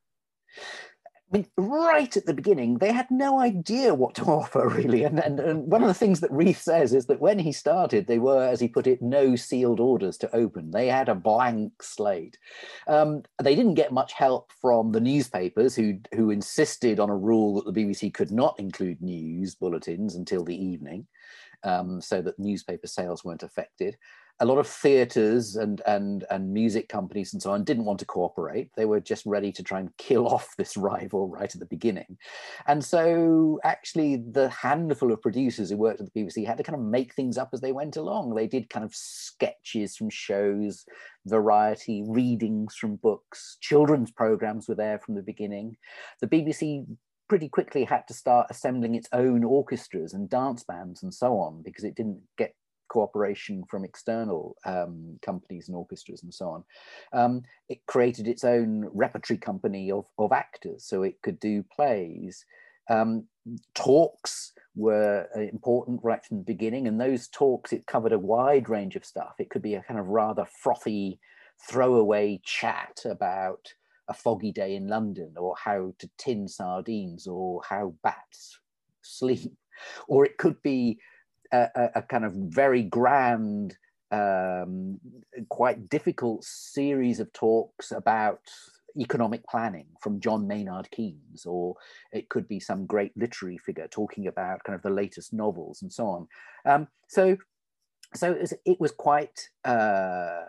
[1.34, 5.02] Mean, right at the beginning, they had no idea what to offer, really.
[5.02, 8.06] And, and, and one of the things that Reith says is that when he started,
[8.06, 10.70] they were, as he put it, no sealed orders to open.
[10.70, 12.38] They had a blank slate.
[12.86, 17.56] Um, they didn't get much help from the newspapers, who, who insisted on a rule
[17.56, 21.04] that the BBC could not include news bulletins until the evening,
[21.64, 23.96] um, so that newspaper sales weren't affected.
[24.40, 28.04] A lot of theaters and and and music companies and so on didn't want to
[28.04, 28.68] cooperate.
[28.76, 32.18] They were just ready to try and kill off this rival right at the beginning.
[32.66, 36.78] And so actually the handful of producers who worked at the bbc had to kind
[36.78, 38.34] of make things up as they went along.
[38.34, 40.84] They did kind of sketches from shows
[41.26, 43.56] variety readings from books.
[43.60, 45.76] Children's programs were there from the beginning.
[46.20, 46.86] The bbc
[47.28, 51.62] pretty quickly had to start assembling its own orchestras and dance bands and so on
[51.62, 52.54] because it didn't get
[52.88, 56.64] cooperation from external um, companies and orchestras and so on.
[57.12, 62.44] Um, it created its own repertory company of, of actors, so it could do plays.
[62.90, 63.26] Um,
[63.74, 68.68] talks were uh, important right from the beginning, and those talks it covered a wide
[68.68, 69.34] range of stuff.
[69.38, 71.18] It could be a kind of rather frothy,
[71.68, 73.72] throwaway chat about
[74.08, 78.58] a foggy day in London, or how to tin sardines, or how bats
[79.02, 79.52] sleep,
[80.08, 80.98] or it could be
[81.52, 83.76] a, a, a kind of very grand,
[84.10, 85.00] um,
[85.48, 88.40] quite difficult series of talks about
[88.98, 91.74] economic planning from John Maynard Keynes, or
[92.12, 95.92] it could be some great literary figure talking about kind of the latest novels and
[95.92, 96.28] so on.
[96.64, 97.36] Um, so,
[98.14, 100.42] so it was, it was quite, uh,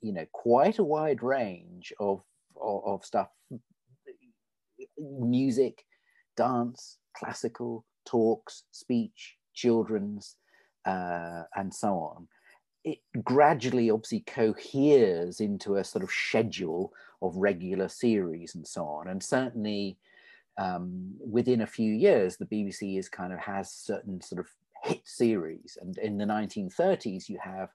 [0.00, 2.22] you know, quite a wide range of,
[2.60, 3.28] of, of stuff,
[4.98, 5.84] music,
[6.36, 10.36] dance, classical, talks, speech, children's,
[10.84, 12.28] uh, and so on
[12.86, 19.08] it gradually obviously coheres into a sort of schedule of regular series and so on.
[19.08, 19.98] And certainly
[20.56, 24.46] um, within a few years, the BBC is kind of has certain sort of
[24.84, 25.76] hit series.
[25.80, 27.70] And in the 1930s, you have,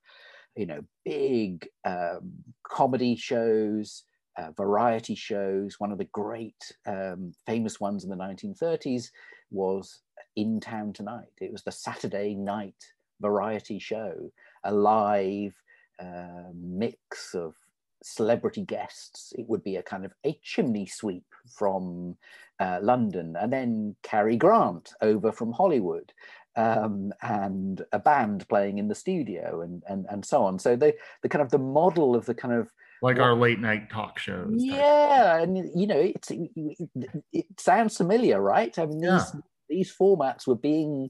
[0.56, 2.32] you know, big um,
[2.63, 4.04] comedy shows,
[4.41, 5.80] uh, variety shows.
[5.80, 9.10] One of the great um, famous ones in the 1930s
[9.51, 10.01] was
[10.36, 11.34] In Town Tonight.
[11.39, 12.75] It was the Saturday night
[13.19, 14.32] variety show
[14.63, 15.54] a live
[15.99, 17.56] uh, mix of
[18.04, 19.34] celebrity guests.
[19.38, 22.17] It would be a kind of a chimney sweep from
[22.60, 26.13] uh, London, and then Cary Grant over from Hollywood,
[26.56, 30.60] um, and a band playing in the studio, and and and so on.
[30.60, 33.89] So the the kind of the model of the kind of like our late night
[33.89, 34.53] talk shows.
[34.57, 36.49] Yeah, and you know, it's it,
[37.33, 38.77] it, sounds familiar, right?
[38.77, 39.39] I mean, these yeah.
[39.69, 41.09] these formats were being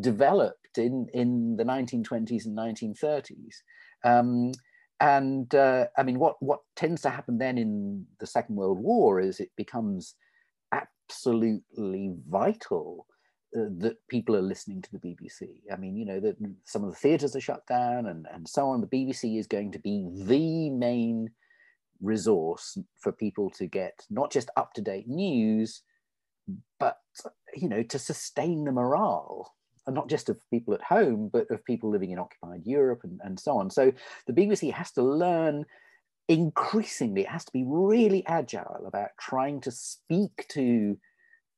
[0.00, 3.56] developed in, in the 1920s and 1930s.
[4.04, 4.52] Um,
[5.00, 9.20] and uh, I mean, what, what tends to happen then in the Second World War
[9.20, 10.14] is it becomes
[10.72, 13.06] absolutely vital
[13.52, 15.48] that people are listening to the BBC.
[15.70, 18.68] I mean, you know, that some of the theatres are shut down and, and so
[18.68, 18.80] on.
[18.80, 21.30] The BBC is going to be the main
[22.00, 25.82] resource for people to get not just up to date news,
[26.80, 26.98] but,
[27.54, 29.54] you know, to sustain the morale
[29.86, 33.20] and not just of people at home, but of people living in occupied Europe and,
[33.22, 33.68] and so on.
[33.70, 33.92] So
[34.26, 35.66] the BBC has to learn
[36.28, 40.96] increasingly, it has to be really agile about trying to speak to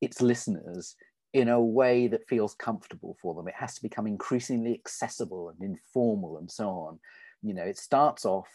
[0.01, 0.97] its listeners
[1.35, 3.49] in a way that feels comfortable for them.
[3.49, 7.01] It has to become increasingly accessible and informal and so on.
[7.43, 8.49] You know, it starts off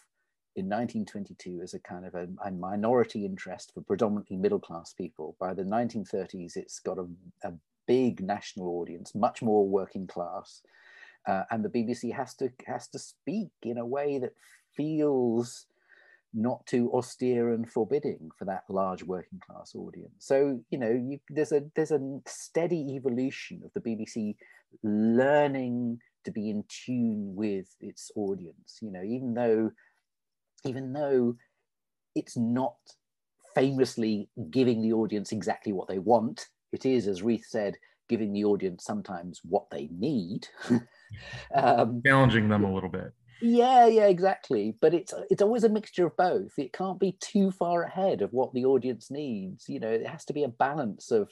[0.56, 5.36] in 1922 as a kind of a, a, minority interest for predominantly middle class people.
[5.40, 7.06] By the 1930s, it's got a,
[7.44, 7.52] a
[7.86, 10.62] big national audience, much more working class,
[11.28, 14.34] uh, and the BBC has to has to speak in a way that
[14.76, 15.66] feels
[16.34, 20.14] not too austere and forbidding for that large working class audience.
[20.20, 24.36] So you know, you, there's a there's a steady evolution of the BBC
[24.84, 28.80] learning to be in tune with its audience.
[28.82, 29.72] You know, even though
[30.66, 31.36] even though
[32.16, 32.76] it's not
[33.56, 37.76] famously giving the audience exactly what they want it is, as Reith said,
[38.08, 40.48] giving the audience sometimes what they need.
[41.56, 43.12] um, Challenging them a little bit.
[43.42, 44.76] Yeah, yeah, exactly.
[44.80, 46.58] But it's it's always a mixture of both.
[46.58, 49.70] It can't be too far ahead of what the audience needs.
[49.70, 51.30] You know, it has to be a balance of,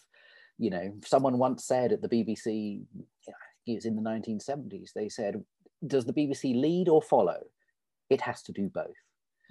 [0.58, 2.84] you know, someone once said at the BBC,
[3.65, 5.43] it was in the 1970s, they said,
[5.86, 7.41] does the BBC lead or follow?
[8.10, 8.86] It has to do both.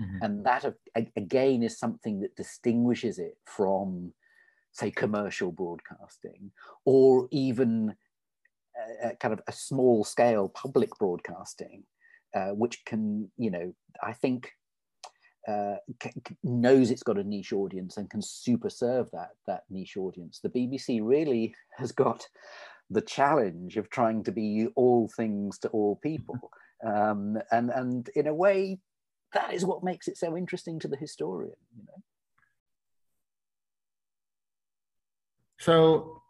[0.01, 0.19] Mm-hmm.
[0.23, 0.65] And that,
[1.17, 4.13] again, is something that distinguishes it from
[4.73, 6.51] say commercial broadcasting
[6.85, 7.95] or even
[9.03, 11.83] a, a kind of a small scale public broadcasting
[12.37, 14.53] uh, which can you know i think
[15.49, 15.77] uh,
[16.43, 20.41] knows it's got a niche audience and can super serve that that niche audience.
[20.43, 22.27] The bbc really has got
[22.91, 26.39] the challenge of trying to be all things to all people.
[26.85, 28.79] Um, and and in a way
[29.33, 32.03] that is what makes it so interesting to the historian you know?
[35.59, 36.21] So,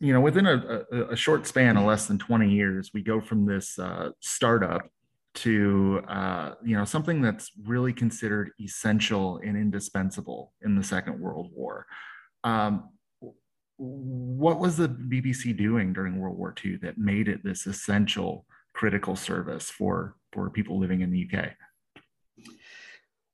[0.00, 3.20] you know, within a, a, a, short span of less than 20 years, we go
[3.20, 4.90] from this uh, startup
[5.36, 11.50] to, uh, you know, something that's really considered essential and indispensable in the Second World
[11.54, 11.86] War.
[12.42, 12.90] Um,
[13.76, 19.14] what was the BBC doing during World War II that made it this essential critical
[19.14, 21.50] service for, for people living in the UK?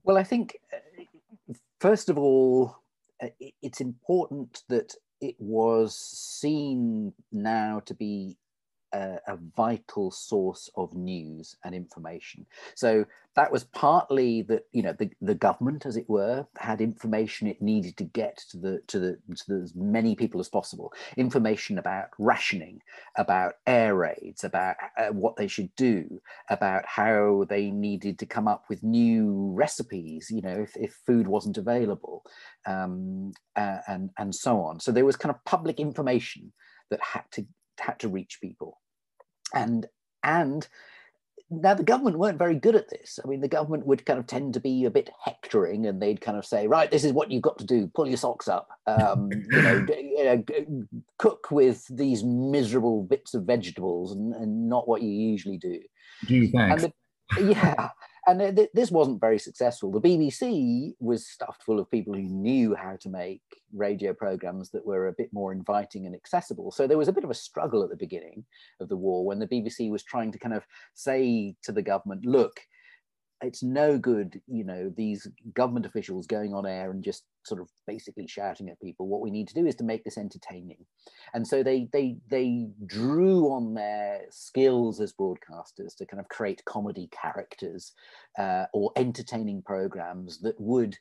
[0.02, 2.76] Well, I think, uh, first of all,
[3.22, 3.28] uh,
[3.60, 8.36] it's important that it was seen now to be
[8.92, 12.46] a, a, vital source of news and information.
[12.74, 17.46] So that was partly that you know the, the government, as it were, had information
[17.46, 20.92] it needed to get to the to the to the, as many people as possible.
[21.16, 22.80] Information about rationing,
[23.16, 26.20] about air raids, about uh, what they should do,
[26.50, 30.30] about how they needed to come up with new recipes.
[30.30, 32.24] You know, if, if food wasn't available,
[32.66, 34.80] um, uh, and and so on.
[34.80, 36.52] So there was kind of public information
[36.90, 37.46] that had to
[37.78, 38.81] had to reach people
[39.54, 39.86] and
[40.22, 40.66] and
[41.52, 43.18] now the government weren't very good at this.
[43.22, 46.20] I mean, the government would kind of tend to be a bit hectoring, and they'd
[46.20, 48.68] kind of say, "Right, this is what you've got to do: pull your socks up,
[48.86, 50.86] um, you, know, you know,
[51.18, 55.80] cook with these miserable bits of vegetables, and, and not what you usually do."
[56.26, 56.50] Do you
[56.82, 56.92] The,
[57.40, 57.90] yeah,
[58.26, 59.90] and th- this wasn't very successful.
[59.90, 64.86] The BBC was stuffed full of people who knew how to make radio programs that
[64.86, 66.70] were a bit more inviting and accessible.
[66.70, 68.44] So there was a bit of a struggle at the beginning
[68.80, 70.64] of the war when the BBC was trying to kind of
[70.94, 72.60] say to the government, look,
[73.42, 77.68] it's no good, you know, these government officials going on air and just sort of
[77.86, 79.08] basically shouting at people.
[79.08, 80.84] What we need to do is to make this entertaining,
[81.34, 86.64] and so they they they drew on their skills as broadcasters to kind of create
[86.64, 87.92] comedy characters
[88.38, 90.96] uh, or entertaining programs that would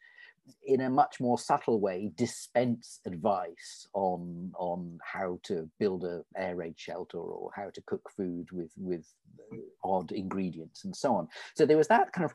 [0.66, 6.56] in a much more subtle way dispense advice on on how to build a air
[6.56, 9.06] raid shelter or how to cook food with with
[9.84, 11.28] odd ingredients and so on.
[11.56, 12.34] So there was that kind of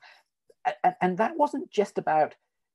[0.83, 2.35] and, and that wasn't just about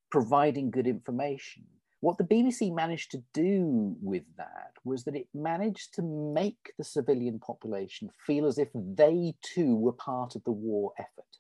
[0.10, 1.64] providing good information.
[2.02, 6.84] What the BBC managed to do with that was that it managed to make the
[6.84, 11.38] civilian population feel as if they too were part of the war effort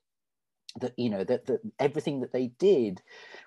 [0.79, 3.01] that you know that, that everything that they did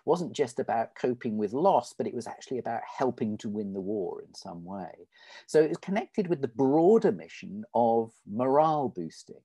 [0.04, 3.80] wasn't just about coping with loss but it was actually about helping to win the
[3.80, 5.08] war in some way.
[5.46, 9.42] So it was connected with the broader mission of morale boosting.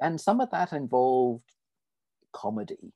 [0.00, 1.52] And some of that involved
[2.32, 2.92] comedy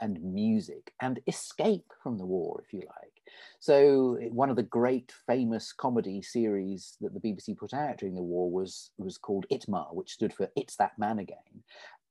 [0.00, 3.08] and music and escape from the war if you like.
[3.60, 8.22] So one of the great famous comedy series that the bbc put out during the
[8.22, 11.62] war was was called ITMA which stood for it's that man again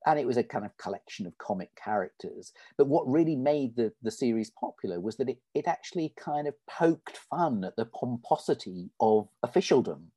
[0.08, 2.54] and it was a kind of collection of comic characters.
[2.78, 6.56] But what really made the, the series popular was that it, it actually kind of
[6.66, 10.12] poked fun at the pomposity of officialdom.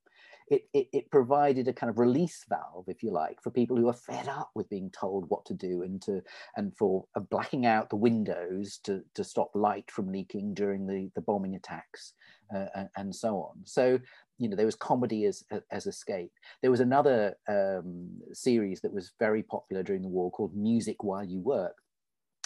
[0.46, 3.88] It, it, it, provided a kind of release valve, if you like, for people who
[3.88, 6.22] are fed up with being told what to do and to
[6.56, 11.08] and for uh, blacking out the windows to, to stop light from leaking during the,
[11.14, 12.14] the bombing attacks
[12.52, 13.60] uh, and, and, so on.
[13.64, 14.00] So
[14.40, 16.32] you know there was comedy as as escape.
[16.62, 21.24] There was another um, series that was very popular during the war called music while
[21.24, 21.76] you work.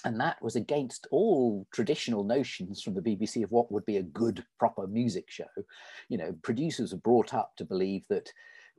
[0.04, 4.02] And that was against all traditional notions from the BBC of what would be a
[4.02, 5.44] good proper music show.
[6.08, 8.30] You know producers were brought up to believe that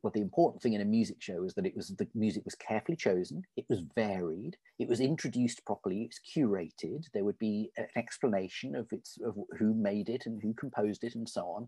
[0.05, 2.53] well the important thing in a music show is that it was the music was
[2.53, 7.88] carefully chosen it was varied it was introduced properly it's curated there would be an
[7.95, 11.68] explanation of its of who made it and who composed it and so on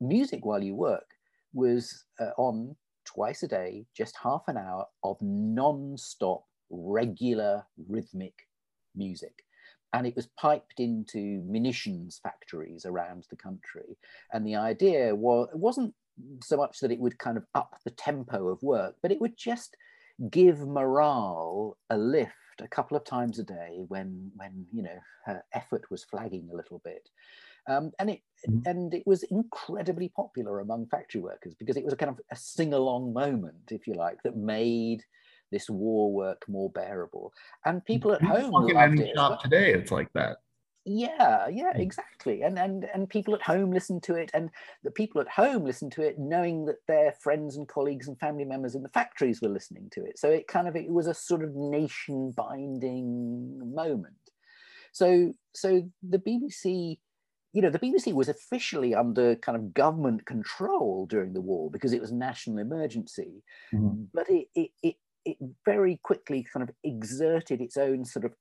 [0.00, 1.06] music while you work
[1.52, 8.34] was uh, on twice a day, just half an hour of non-stop, regular, rhythmic
[8.94, 9.44] music.
[9.92, 13.96] And it was piped into munitions factories around the country.
[14.32, 15.94] And the idea was it wasn't
[16.42, 19.36] so much that it would kind of up the tempo of work, but it would
[19.36, 19.76] just
[20.30, 25.42] give morale a lift a couple of times a day when when you know her
[25.52, 27.08] effort was flagging a little bit
[27.68, 28.68] um, and it mm-hmm.
[28.68, 32.36] and it was incredibly popular among factory workers because it was a kind of a
[32.36, 35.02] sing-along moment, if you like, that made
[35.52, 37.32] this war work more bearable.
[37.64, 39.14] And people at home loved it.
[39.14, 40.38] Shop today, it's like that.
[40.88, 41.80] Yeah, yeah, mm.
[41.80, 42.42] exactly.
[42.42, 44.50] And and and people at home listened to it, and
[44.84, 48.44] the people at home listened to it, knowing that their friends and colleagues and family
[48.44, 50.16] members in the factories were listening to it.
[50.18, 54.14] So it kind of it was a sort of nation binding moment.
[54.92, 56.98] So so the BBC
[57.56, 61.94] you know, the BBC was officially under kind of government control during the war because
[61.94, 63.42] it was a national emergency,
[63.72, 64.02] mm-hmm.
[64.12, 68.34] but it, it, it, it very quickly kind of exerted its own sort of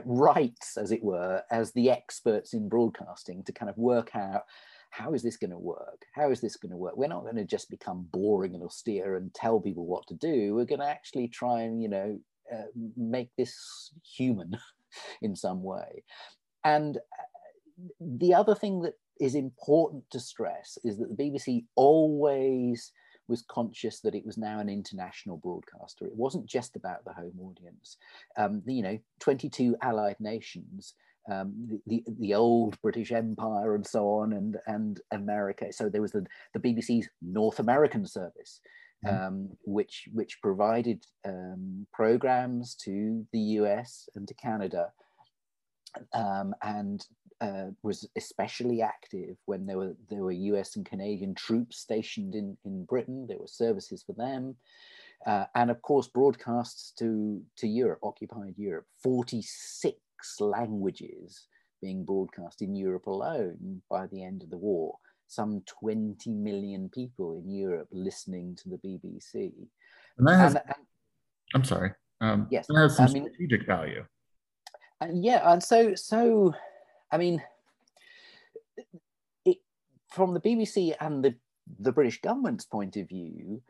[0.04, 4.42] rights, as it were, as the experts in broadcasting to kind of work out
[4.90, 6.02] how is this going to work?
[6.14, 6.98] How is this going to work?
[6.98, 10.54] We're not going to just become boring and austere and tell people what to do.
[10.54, 12.20] We're going to actually try and, you know,
[12.54, 12.66] uh,
[12.98, 14.58] make this human
[15.22, 16.04] in some way.
[16.64, 16.98] And
[18.00, 22.92] the other thing that is important to stress is that the BBC always
[23.28, 26.04] was conscious that it was now an international broadcaster.
[26.04, 27.96] It wasn't just about the home audience.
[28.36, 30.94] Um, you know, 22 allied nations,
[31.30, 35.72] um, the, the, old British Empire and so on, and and America.
[35.72, 38.60] So there was the the BBC's North American service,
[39.08, 44.92] um, which which provided um, programs to the US and to Canada,
[46.12, 47.06] um, and
[47.40, 52.56] uh, was especially active when there were there were US and Canadian troops stationed in
[52.64, 53.26] in Britain.
[53.26, 54.56] There were services for them.
[55.26, 59.96] Uh, and of course, broadcasts to, to Europe, occupied Europe, 46
[60.38, 61.46] languages
[61.80, 64.98] being broadcast in Europe alone by the end of the war
[65.34, 69.52] some 20 million people in Europe listening to the BBC.
[70.18, 70.86] And that has, and, and,
[71.54, 71.92] I'm sorry.
[72.20, 74.04] Um, yes, that has some I mean, strategic value.
[75.00, 76.54] And yeah, and so so,
[77.10, 77.42] I mean,
[79.44, 79.58] it,
[80.10, 81.34] from the BBC and the
[81.80, 83.62] the British government's point of view,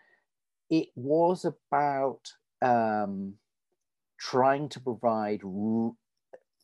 [0.68, 3.35] it was about um,
[4.18, 5.43] trying to provide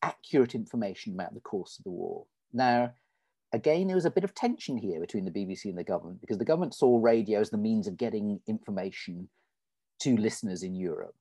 [0.02, 2.26] accurate information about the course of the war.
[2.52, 2.92] Now,
[3.52, 6.38] again, there was a bit of tension here between the BBC and the government because
[6.38, 9.28] the government saw radio as the means of getting information
[10.00, 11.14] to listeners in Europe.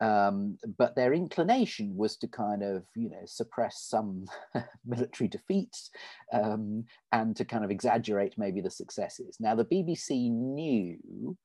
[0.00, 4.26] Um, but their inclination was to kind of, you know, suppress some
[4.86, 5.90] military defeats
[6.32, 9.36] um, and to kind of exaggerate maybe the successes.
[9.40, 11.36] Now, the BBC knew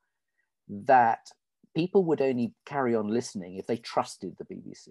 [0.69, 1.27] that
[1.75, 4.89] people would only carry on listening if they trusted the BBC.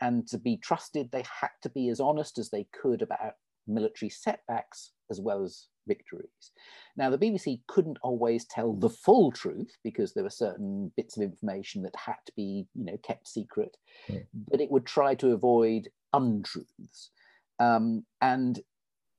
[0.00, 3.34] And to be trusted, they had to be as honest as they could about
[3.66, 6.52] military setbacks as well as victories.
[6.96, 11.22] Now, the BBC couldn't always tell the full truth because there were certain bits of
[11.22, 13.76] information that had to be, you know, kept secret,
[14.50, 17.10] but it would try to avoid untruths.
[17.58, 18.60] Um, and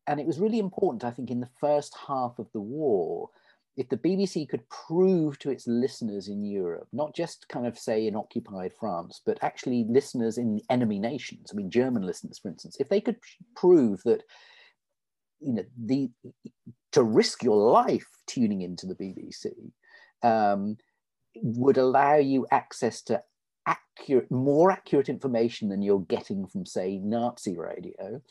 [0.05, 3.29] and it was really important, I think, in the first half of the war
[3.75, 8.05] if the BBC could prove to its listeners in Europe, not just kind of say
[8.05, 12.77] in occupied France, but actually listeners in enemy nations, I mean German listeners, for instance,
[12.79, 13.17] if they could
[13.55, 14.23] prove that
[15.39, 16.09] you know the
[16.93, 19.51] to risk your life tuning into the BBC
[20.21, 20.77] um,
[21.35, 23.21] would allow you access to
[23.65, 28.21] accurate, more accurate information than you're getting from say Nazi radio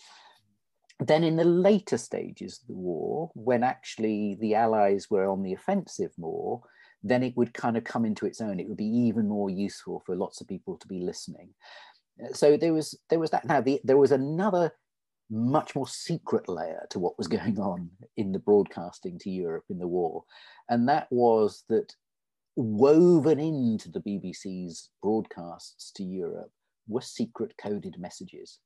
[1.00, 5.52] then in the later stages of the war, when actually the Allies were on the
[5.52, 6.62] offensive more,
[7.02, 8.60] then it would kind of come into its own.
[8.60, 11.50] It would be even more useful for lots of people to be listening.
[12.22, 13.44] Uh, so there was there was that.
[13.44, 14.72] Now the, there was another
[15.30, 19.78] much more secret layer to what was going on in the broadcasting to Europe in
[19.78, 20.24] the war,
[20.68, 21.94] and that was that
[22.56, 26.50] woven into the BBC's broadcasts to Europe
[26.86, 28.58] were secret coded messages.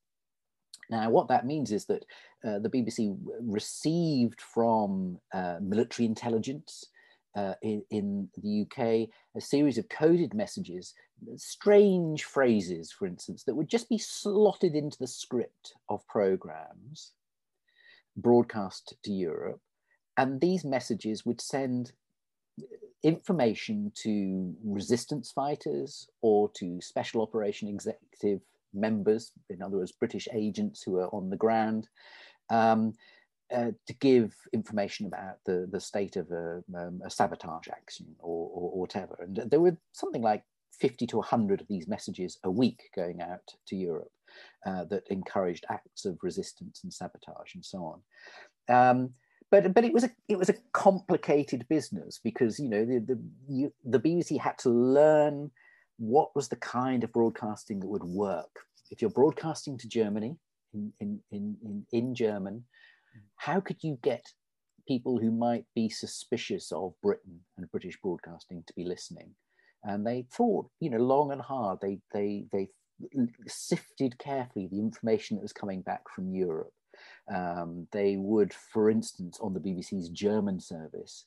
[0.91, 2.05] Now, what that means is that
[2.45, 6.87] uh, the BBC received from uh, military intelligence
[7.34, 10.95] uh, in, in, the UK a series of coded messages,
[11.37, 17.12] strange phrases, for instance, that would just be slotted into the script of programs
[18.16, 19.61] broadcast to Europe.
[20.16, 21.93] And these messages would send
[23.03, 28.41] information to resistance fighters or to special operation executive
[28.77, 31.89] members, in other words, British agents who are on the ground,
[32.51, 32.95] um,
[33.55, 38.49] uh, to give information about the, the state of a, um, a sabotage action or,
[38.49, 39.16] or, or, whatever.
[39.20, 40.43] And there were something like
[40.81, 44.11] 50 to 100 of these messages a week going out to Europe
[44.66, 48.03] uh, that encouraged acts of resistance and sabotage and so
[48.68, 48.74] on.
[48.74, 49.11] Um,
[49.51, 53.20] but but it was a it was a complicated business because you know the the
[53.47, 55.53] you, the BBC had to learn
[55.99, 58.61] what was the kind of broadcasting that would work?
[58.91, 60.37] If you're broadcasting to Germany
[60.75, 62.65] in, in, in, in, German,
[63.37, 64.25] how could you get
[64.87, 69.31] people who might be suspicious of Britain and British broadcasting to be listening?
[69.83, 71.79] And they thought, you know, long and hard.
[71.81, 72.69] They they they
[73.47, 76.73] sifted carefully the information that was coming back from Europe.
[77.33, 81.27] Um, they would, for instance, on the BBC's German service,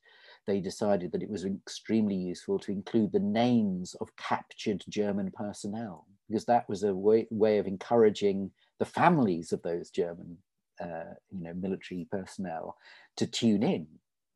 [0.50, 6.08] they decided that it was extremely useful to include the names of captured German personnel,
[6.28, 10.38] because that was a way, way of encouraging the families of those German
[10.82, 12.76] uh, you know, military personnel
[13.18, 13.86] to tune in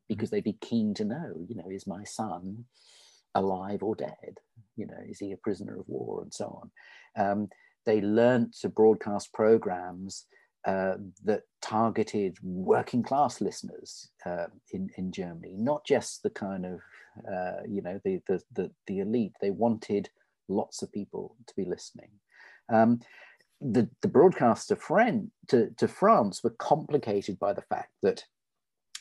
[0.08, 2.64] because they'd be keen to know, you know, is my son
[3.34, 4.38] alive or dead?
[4.76, 6.62] You know, is he a prisoner of war and so
[7.16, 7.26] on?
[7.26, 7.48] Um,
[7.86, 10.26] they learnt to broadcast programs
[10.66, 10.94] uh,
[11.24, 16.80] that targeted working class listeners uh, in in Germany, not just the kind of
[17.30, 19.34] uh, you know the, the, the the elite.
[19.40, 20.08] They wanted
[20.48, 22.10] lots of people to be listening.
[22.72, 23.00] Um,
[23.60, 28.24] the the broadcasts to, friend, to, to France were complicated by the fact that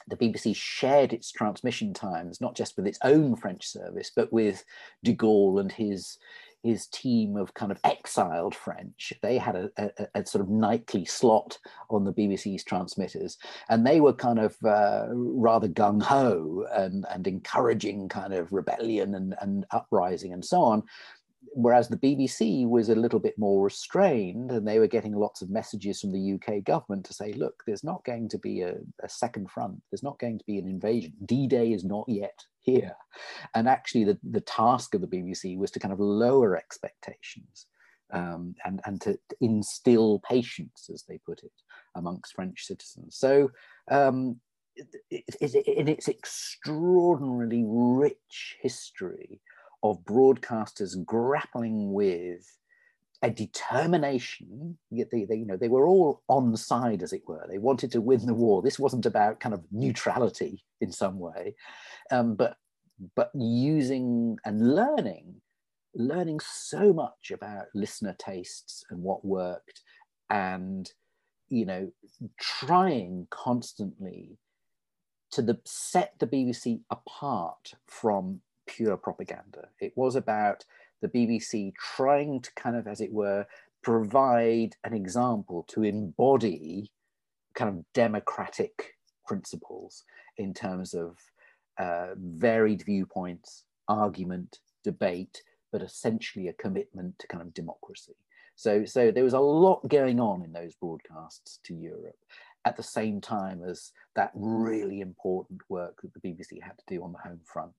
[0.08, 4.64] the BBC shared its transmission times not just with its own French service, but with
[5.04, 6.18] de Gaulle and his
[6.64, 9.14] his team of kind of exiled French.
[9.22, 11.60] They had a, a, a, sort of nightly slot
[11.90, 13.38] on the BBC's transmitters,
[13.70, 19.16] and they were kind of uh, rather gung ho and, and encouraging kind of rebellion
[19.16, 20.84] and, and uprising and so on
[21.56, 25.50] whereas the BBC was a little bit more restrained and they were getting lots of
[25.50, 29.10] messages from the UK government to say, look, there's not going to be a, a
[29.10, 31.14] second front, there's not going to be an invasion.
[31.26, 32.96] D Day is not yet here.
[33.54, 37.68] And actually, the, the task of the BBC was to kind of lower expectations.
[38.12, 41.52] Um, and, and to, instill patience, as they put it,
[41.96, 43.16] amongst French citizens.
[43.18, 43.50] So,
[43.90, 44.40] um,
[45.10, 49.42] in its extraordinarily rich history,
[49.84, 52.50] of broadcasters grappling with
[53.24, 54.78] a determination.
[54.92, 57.46] They, they, you know, they were all on side, as it were.
[57.50, 58.62] They wanted to win the war.
[58.62, 61.56] This wasn't about kind of neutrality in some way,
[62.12, 62.58] um, but
[63.16, 65.42] but using and learning,
[65.96, 69.82] learning so much about listener tastes and what worked,
[70.30, 70.92] and
[71.50, 71.92] you know,
[72.40, 74.38] trying constantly
[75.32, 79.68] to the, set the BBC apart from pure propaganda.
[79.80, 80.66] It was about
[81.04, 83.46] the BBC trying to kind of, as it were,
[83.84, 86.92] provide an example to embody
[87.54, 88.96] kind of democratic
[89.28, 90.04] principles
[90.38, 91.18] in terms of
[91.78, 98.16] uh, varied viewpoints, argument, debate, but essentially a commitment to kind of democracy.
[98.56, 102.18] So, so there was a lot going on in those broadcasts to Europe
[102.66, 107.04] at the same time as that really important work that the BBC had to do
[107.04, 107.74] on the home front.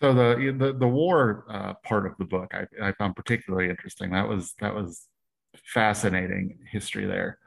[0.00, 4.10] So the the, the war uh, part of the book I, I found particularly interesting.
[4.10, 5.06] That was that was
[5.64, 7.38] fascinating history there.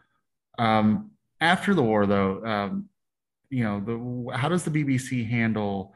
[0.59, 2.89] Um, after the war, though, um,
[3.49, 5.93] you know, the how does the BBC handle,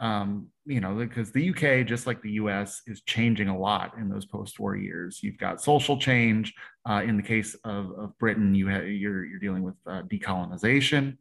[0.00, 4.08] um, you know, because the UK, just like the US, is changing a lot in
[4.08, 5.20] those post-war years.
[5.22, 6.52] You've got social change.
[6.88, 11.16] Uh, in the case of, of Britain, you ha- you're you're dealing with uh, decolonization.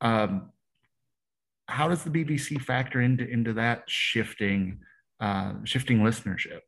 [0.00, 0.50] Um,
[1.68, 4.78] how does the BBC factor into into that shifting
[5.20, 6.60] uh, shifting listenership?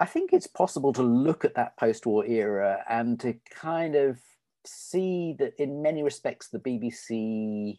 [0.00, 4.18] I think it's possible to look at that post-war era and to kind of
[4.64, 7.78] see that in many respects the BBC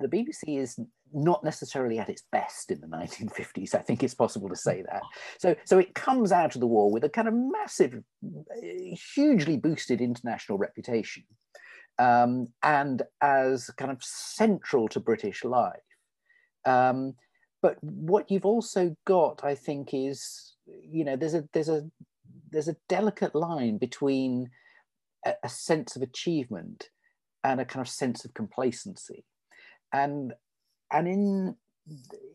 [0.00, 0.78] the BBC is
[1.12, 3.74] not necessarily at its best in the 1950s.
[3.74, 5.02] I think it's possible to say that.
[5.38, 8.02] So, so it comes out of the war with a kind of massive,
[9.14, 11.24] hugely boosted international reputation
[11.98, 15.80] um, and as kind of central to British life.
[16.64, 17.14] Um,
[17.60, 21.88] but what you've also got, I think, is you know there's a there's a
[22.50, 24.50] there's a delicate line between
[25.24, 26.90] a, a sense of achievement
[27.44, 29.24] and a kind of sense of complacency,
[29.92, 30.32] and
[30.92, 31.56] and in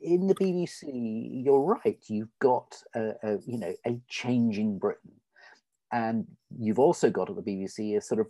[0.02, 2.00] in the BBC, you're right.
[2.08, 5.14] You've got a, a, you know a changing Britain,
[5.92, 6.26] and
[6.58, 8.28] you've also got at the BBC a sort of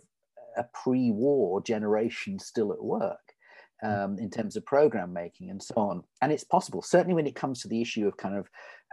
[0.58, 3.34] a pre-war generation still at work
[3.82, 3.88] hmm.
[3.88, 6.02] um, in terms of program making and so on.
[6.20, 8.48] And it's possible, certainly when it comes to the issue of kind of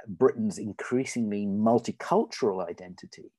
[0.07, 3.31] Britain's increasingly multicultural identity.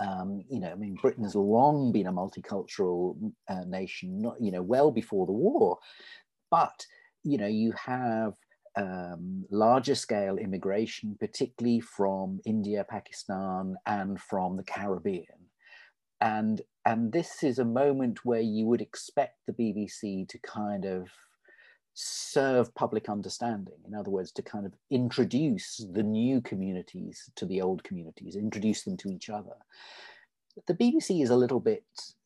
[0.00, 3.16] Um, you know, I mean, Britain has long been a multicultural
[3.48, 5.78] uh, nation, not, you know, well before the war.
[6.50, 6.86] But,
[7.24, 8.34] you know, you have
[8.76, 15.37] um, larger scale immigration, particularly from India, Pakistan, and from the Caribbean.
[16.20, 21.08] And and this is a moment where you would expect the BBC to kind of
[22.00, 23.74] serve public understanding.
[23.86, 28.84] In other words, to kind of introduce the new communities to the old communities, introduce
[28.84, 29.56] them to each other.
[30.66, 31.84] The BBC is a little bit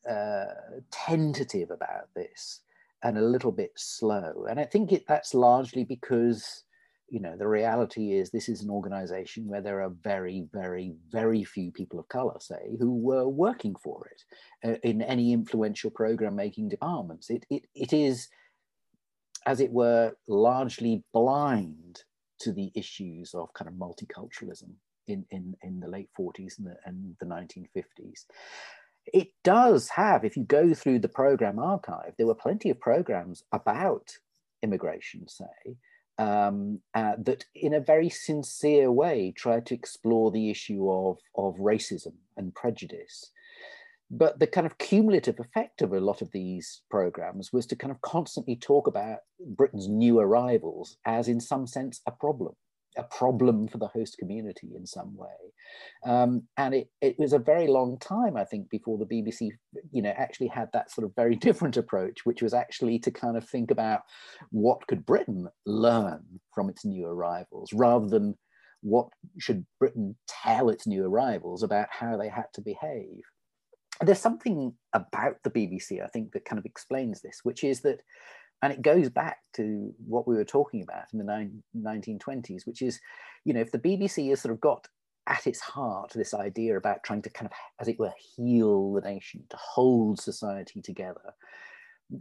[0.09, 0.45] uh,
[0.91, 2.61] tentative about this
[3.03, 4.47] and a little bit slow.
[4.49, 6.65] And I think it, that's largely because
[7.13, 11.45] you know, the reality is this is an organization where there are very, very, very
[11.45, 14.23] few people of color, say, who were working for it
[14.67, 17.29] uh, in any influential program making departments.
[17.29, 18.29] It, it, it is,
[19.45, 22.01] as it were, largely blind
[22.41, 24.71] to the issues of kind of multiculturalism
[25.07, 28.25] in, in, in the late 40s and the, and the 1950s.
[29.05, 33.43] It does have, if you go through the program archive, there were plenty of programs
[33.53, 34.17] about
[34.63, 35.77] immigration, say,
[36.23, 41.57] um, uh, that in a very sincere way tried to explore the issue of, of
[41.57, 43.33] racism and prejudice.
[44.09, 47.91] But the kind of cumulative effect of a lot of these programs was to kind
[47.91, 52.55] of constantly talk about Britain's new arrivals as, in some sense, a problem.
[52.97, 55.29] A problem for the host community in some way.
[56.05, 59.51] Um, and it, it was a very long time, I think, before the BBC,
[59.91, 63.37] you know, actually had that sort of very different approach, which was actually to kind
[63.37, 64.03] of think about
[64.51, 66.23] what could Britain learn
[66.55, 68.37] from its new arrivals, rather than
[68.83, 73.23] what should Britain tell its new arrivals about how they had to behave.
[74.01, 78.01] There's something about the BBC, I think, that kind of explains this, which is that
[78.63, 82.83] and it goes back to what we were talking about in the nine, 1920s which
[82.83, 83.01] is
[83.45, 84.87] you know if the bbc has sort of got
[85.29, 89.01] at its heart this idea about trying to kind of as it were heal the
[89.01, 91.35] nation to hold society together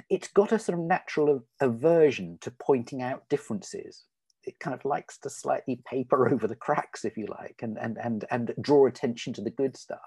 [0.09, 4.05] it's got a sort of natural aversion to pointing out differences.
[4.43, 7.97] It kind of likes to slightly paper over the cracks if you like and and
[7.97, 9.99] and, and draw attention to the good stuff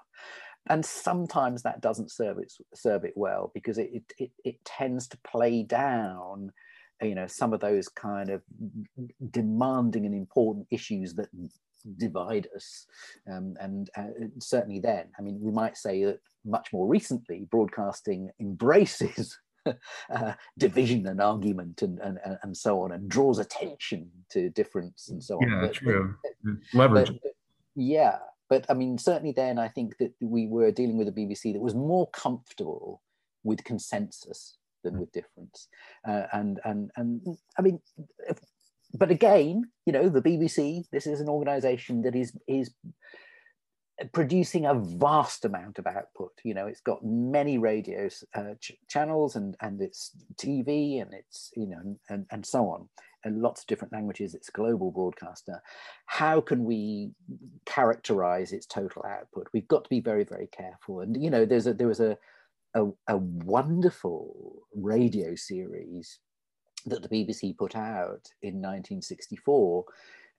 [0.70, 5.18] and sometimes that doesn't serve it serve it well because it, it it tends to
[5.18, 6.50] play down
[7.02, 8.42] you know some of those kind of
[9.30, 11.28] demanding and important issues that
[11.98, 12.86] divide us
[13.30, 14.06] um, and uh,
[14.40, 15.06] certainly then.
[15.18, 21.82] I mean we might say that much more recently broadcasting embraces uh, division and argument
[21.82, 25.50] and, and and so on and draws attention to difference and so on.
[25.50, 26.14] Yeah but, true.
[26.42, 27.08] but, leverage.
[27.22, 27.32] but,
[27.76, 28.18] yeah
[28.54, 31.60] but I mean, certainly then I think that we were dealing with a BBC that
[31.60, 33.02] was more comfortable
[33.42, 35.66] with consensus than with difference.
[36.06, 37.80] Uh, and and and I mean,
[38.28, 38.38] if,
[38.96, 40.84] but again, you know, the BBC.
[40.92, 42.72] This is an organisation that is is
[44.12, 46.30] producing a vast amount of output.
[46.44, 51.50] You know, it's got many radio uh, ch- channels and and it's TV and it's
[51.56, 52.88] you know and and so on
[53.30, 54.34] lots of different languages.
[54.34, 55.62] It's global broadcaster.
[56.06, 57.12] How can we
[57.66, 59.48] characterize its total output?
[59.52, 61.00] We've got to be very very careful.
[61.00, 62.18] And you know, there's a there was a
[62.74, 66.18] a, a wonderful radio series
[66.86, 69.84] that the BBC put out in 1964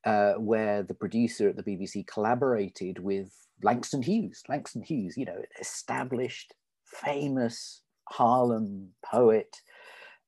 [0.06, 3.32] uh, where the producer at the BBC collaborated with
[3.64, 4.44] Langston Hughes.
[4.48, 6.54] Langston Hughes, you know, established,
[6.86, 9.62] famous Harlem poet.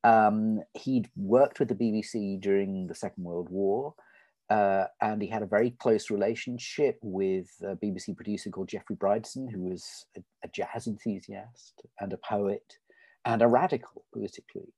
[0.04, 3.94] Um, he'd worked with the BBC during the Second World War,
[4.50, 9.52] uh, and he had a very close relationship with a BBC producer called Geoffrey Bridson,
[9.52, 12.64] who was a, a jazz enthusiast and a poet
[13.26, 14.74] and a radical politically.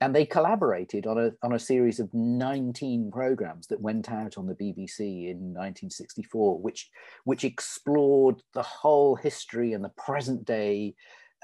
[0.00, 4.46] And they collaborated on a, on a series of 19 programs that went out on
[4.46, 6.88] the BBC in 1964, which,
[7.24, 10.94] which explored the whole history and the present day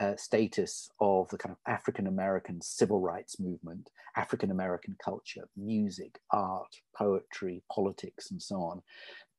[0.01, 6.19] uh, status of the kind of African American civil rights movement, African American culture, music,
[6.31, 8.83] art, poetry, politics, and so on.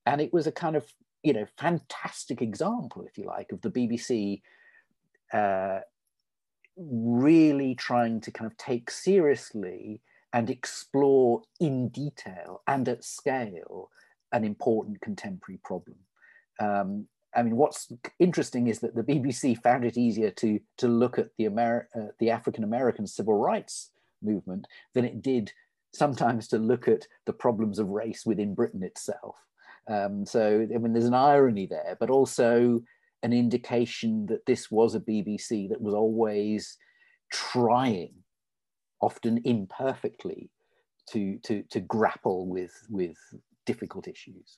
[0.05, 0.85] And it was a kind of,
[1.23, 4.41] you know, fantastic example, if you like, of the BBC
[5.33, 5.79] uh,
[6.77, 10.01] really trying to kind of take seriously
[10.33, 13.89] and explore in detail and at scale
[14.31, 15.97] an important contemporary problem.
[16.59, 21.19] Um, I mean, what's interesting is that the BBC found it easier to, to look
[21.19, 25.51] at the, Ameri- uh, the African American civil rights movement than it did
[25.93, 29.35] sometimes to look at the problems of race within Britain itself.
[29.87, 32.81] Um, so, I mean, there's an irony there, but also
[33.23, 36.77] an indication that this was a BBC that was always
[37.31, 38.13] trying,
[39.01, 40.49] often imperfectly,
[41.11, 43.17] to, to, to grapple with, with
[43.65, 44.57] difficult issues.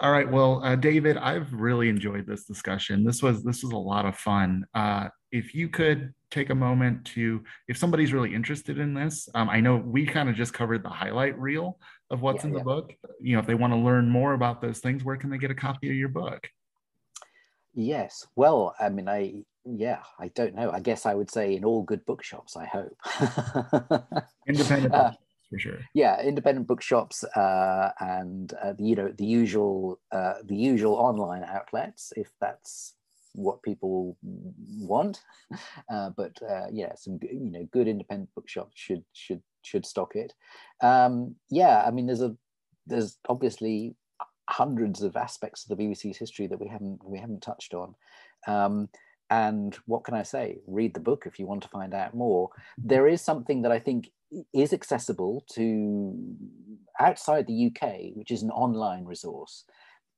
[0.00, 0.30] All right.
[0.30, 3.04] Well, uh, David, I've really enjoyed this discussion.
[3.04, 4.64] This was this was a lot of fun.
[4.74, 9.50] Uh, if you could take a moment to, if somebody's really interested in this, um,
[9.50, 11.78] I know we kind of just covered the highlight reel
[12.10, 12.64] of what's yeah, in the yeah.
[12.64, 12.94] book.
[13.20, 15.50] You know, if they want to learn more about those things, where can they get
[15.50, 16.48] a copy of your book?
[17.74, 18.26] Yes.
[18.36, 20.70] Well, I mean, I yeah, I don't know.
[20.70, 22.56] I guess I would say in all good bookshops.
[22.56, 22.96] I hope.
[24.48, 24.94] Independent.
[24.94, 25.12] Uh,
[25.50, 25.78] for sure.
[25.94, 31.44] Yeah, independent bookshops uh, and uh, the, you know the usual uh, the usual online
[31.44, 32.94] outlets if that's
[33.34, 35.20] what people want.
[35.90, 40.32] Uh, but uh, yeah, some you know good independent bookshops should should should stock it.
[40.80, 42.36] Um, yeah, I mean there's a
[42.86, 43.96] there's obviously
[44.48, 47.96] hundreds of aspects of the BBC's history that we haven't we haven't touched on.
[48.46, 48.88] Um,
[49.30, 50.58] and what can I say?
[50.66, 52.50] Read the book if you want to find out more.
[52.78, 54.10] There is something that I think
[54.54, 56.16] is accessible to
[56.98, 59.64] outside the UK, which is an online resource,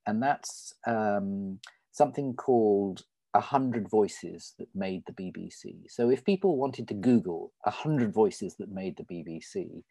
[0.06, 1.58] and that's um,
[1.92, 3.02] something called
[3.34, 5.88] a hundred voices that made the BBC.
[5.88, 9.82] So if people wanted to Google a hundred voices that made the BBC,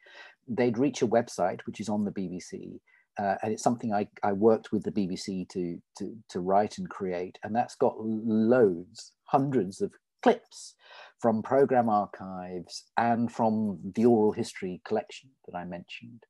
[0.47, 2.80] they'd reach a website which is on the BBC,
[3.19, 6.89] uh, and it's something I, I worked with the BBC to, to, to write and
[6.89, 9.91] create, and that's got loads, hundreds of
[10.22, 10.76] clips
[11.22, 16.24] from program archives and from the oral history collection that I mentioned.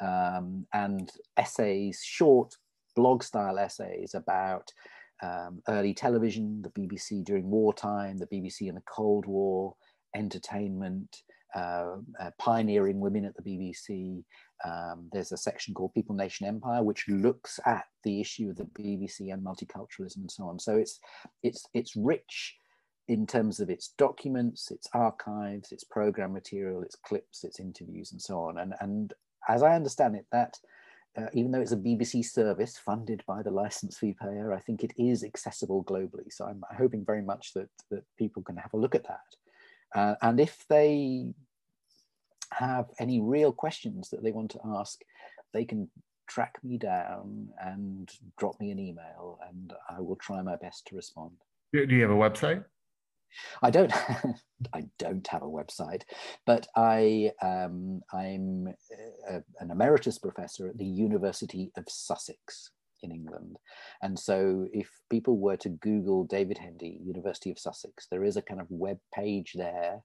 [0.00, 2.54] um, and essays, short
[2.96, 4.72] blog style essays about
[5.22, 9.74] um, early television, the BBC during wartime, the BBC in the Cold War,
[10.16, 11.18] entertainment,
[11.54, 14.24] uh, uh, pioneering women at the BBC.
[14.64, 18.64] Um, there's a section called People, Nation, Empire, which looks at the issue of the
[18.64, 20.58] BBC and multiculturalism and so on.
[20.58, 20.98] So it's
[21.42, 22.56] it's it's rich
[23.08, 28.20] in terms of its documents, its archives, its program material, its clips, its interviews, and
[28.20, 28.58] so on.
[28.58, 29.12] And and
[29.48, 30.58] as I understand it, that
[31.16, 34.82] uh, even though it's a BBC service funded by the license fee payer, I think
[34.82, 36.30] it is accessible globally.
[36.30, 39.20] So I'm hoping very much that that people can have a look at that.
[39.94, 41.34] Uh, and if they
[42.52, 45.00] have any real questions that they want to ask,
[45.52, 45.90] they can
[46.28, 50.96] track me down and drop me an email, and I will try my best to
[50.96, 51.32] respond.
[51.72, 52.64] Do you have a website?
[53.62, 53.92] I don't.
[54.72, 56.02] I don't have a website,
[56.46, 58.68] but I um, I'm
[59.28, 62.70] a, an emeritus professor at the University of Sussex
[63.02, 63.58] in England,
[64.02, 68.42] and so if people were to Google David Hendy, University of Sussex, there is a
[68.42, 70.02] kind of web page there,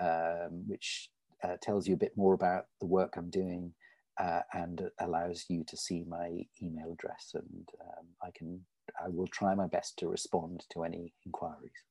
[0.00, 1.10] um, which
[1.42, 3.74] uh, tells you a bit more about the work I'm doing.
[4.20, 6.28] Uh, and allows you to see my
[6.60, 8.64] email address, and um, I can
[9.00, 11.84] I will try my best to respond to any inquiries.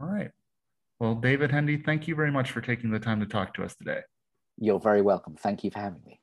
[0.00, 0.30] All right.
[0.98, 3.74] Well, David Hendy, thank you very much for taking the time to talk to us
[3.74, 4.00] today.
[4.58, 5.36] You're very welcome.
[5.36, 6.20] Thank you for having me.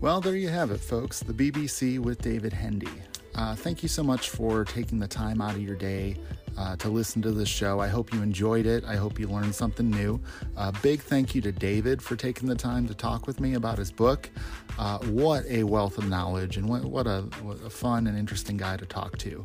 [0.00, 1.20] Well, there you have it, folks.
[1.20, 2.88] The BBC with David Hendy.
[3.36, 6.16] Uh, thank you so much for taking the time out of your day
[6.56, 7.80] uh, to listen to this show.
[7.80, 8.84] I hope you enjoyed it.
[8.84, 10.18] I hope you learned something new.
[10.56, 13.76] Uh, big thank you to David for taking the time to talk with me about
[13.78, 14.30] his book.
[14.78, 18.56] Uh, what a wealth of knowledge and what, what, a, what, a, fun and interesting
[18.56, 19.44] guy to talk to.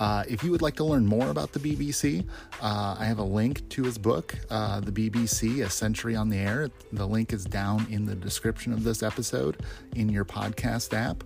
[0.00, 2.24] Uh, if you would like to learn more about the BBC,
[2.62, 6.38] uh, I have a link to his book, uh, The BBC A Century on the
[6.38, 6.70] Air.
[6.92, 9.58] The link is down in the description of this episode
[9.94, 11.22] in your podcast app.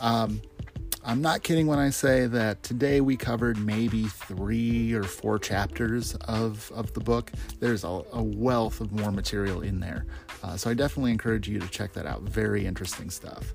[0.00, 0.42] Um,
[1.06, 6.14] I'm not kidding when I say that today we covered maybe three or four chapters
[6.14, 7.30] of, of the book.
[7.60, 10.06] There's a, a wealth of more material in there.
[10.42, 12.22] Uh, so I definitely encourage you to check that out.
[12.22, 13.52] Very interesting stuff.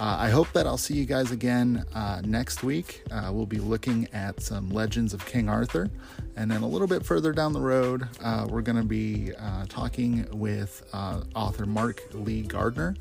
[0.00, 3.04] Uh, I hope that I'll see you guys again uh, next week.
[3.08, 5.88] Uh, we'll be looking at some legends of King Arthur.
[6.34, 9.66] And then a little bit further down the road, uh, we're going to be uh,
[9.68, 12.96] talking with author Mark Lee Gardner.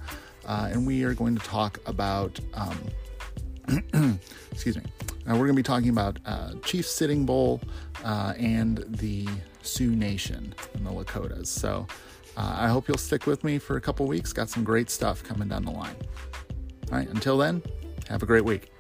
[0.45, 2.39] and we are going to talk about.
[2.53, 2.77] Um,
[4.51, 4.83] excuse me.
[5.25, 7.61] Uh, we're going to be talking about uh, Chief Sitting Bull
[8.03, 9.27] uh, and the
[9.61, 11.47] Sioux Nation and the Lakotas.
[11.47, 11.87] So
[12.35, 14.33] uh, I hope you'll stick with me for a couple weeks.
[14.33, 15.95] Got some great stuff coming down the line.
[16.91, 17.63] All right, until then,
[18.09, 18.72] have a great week.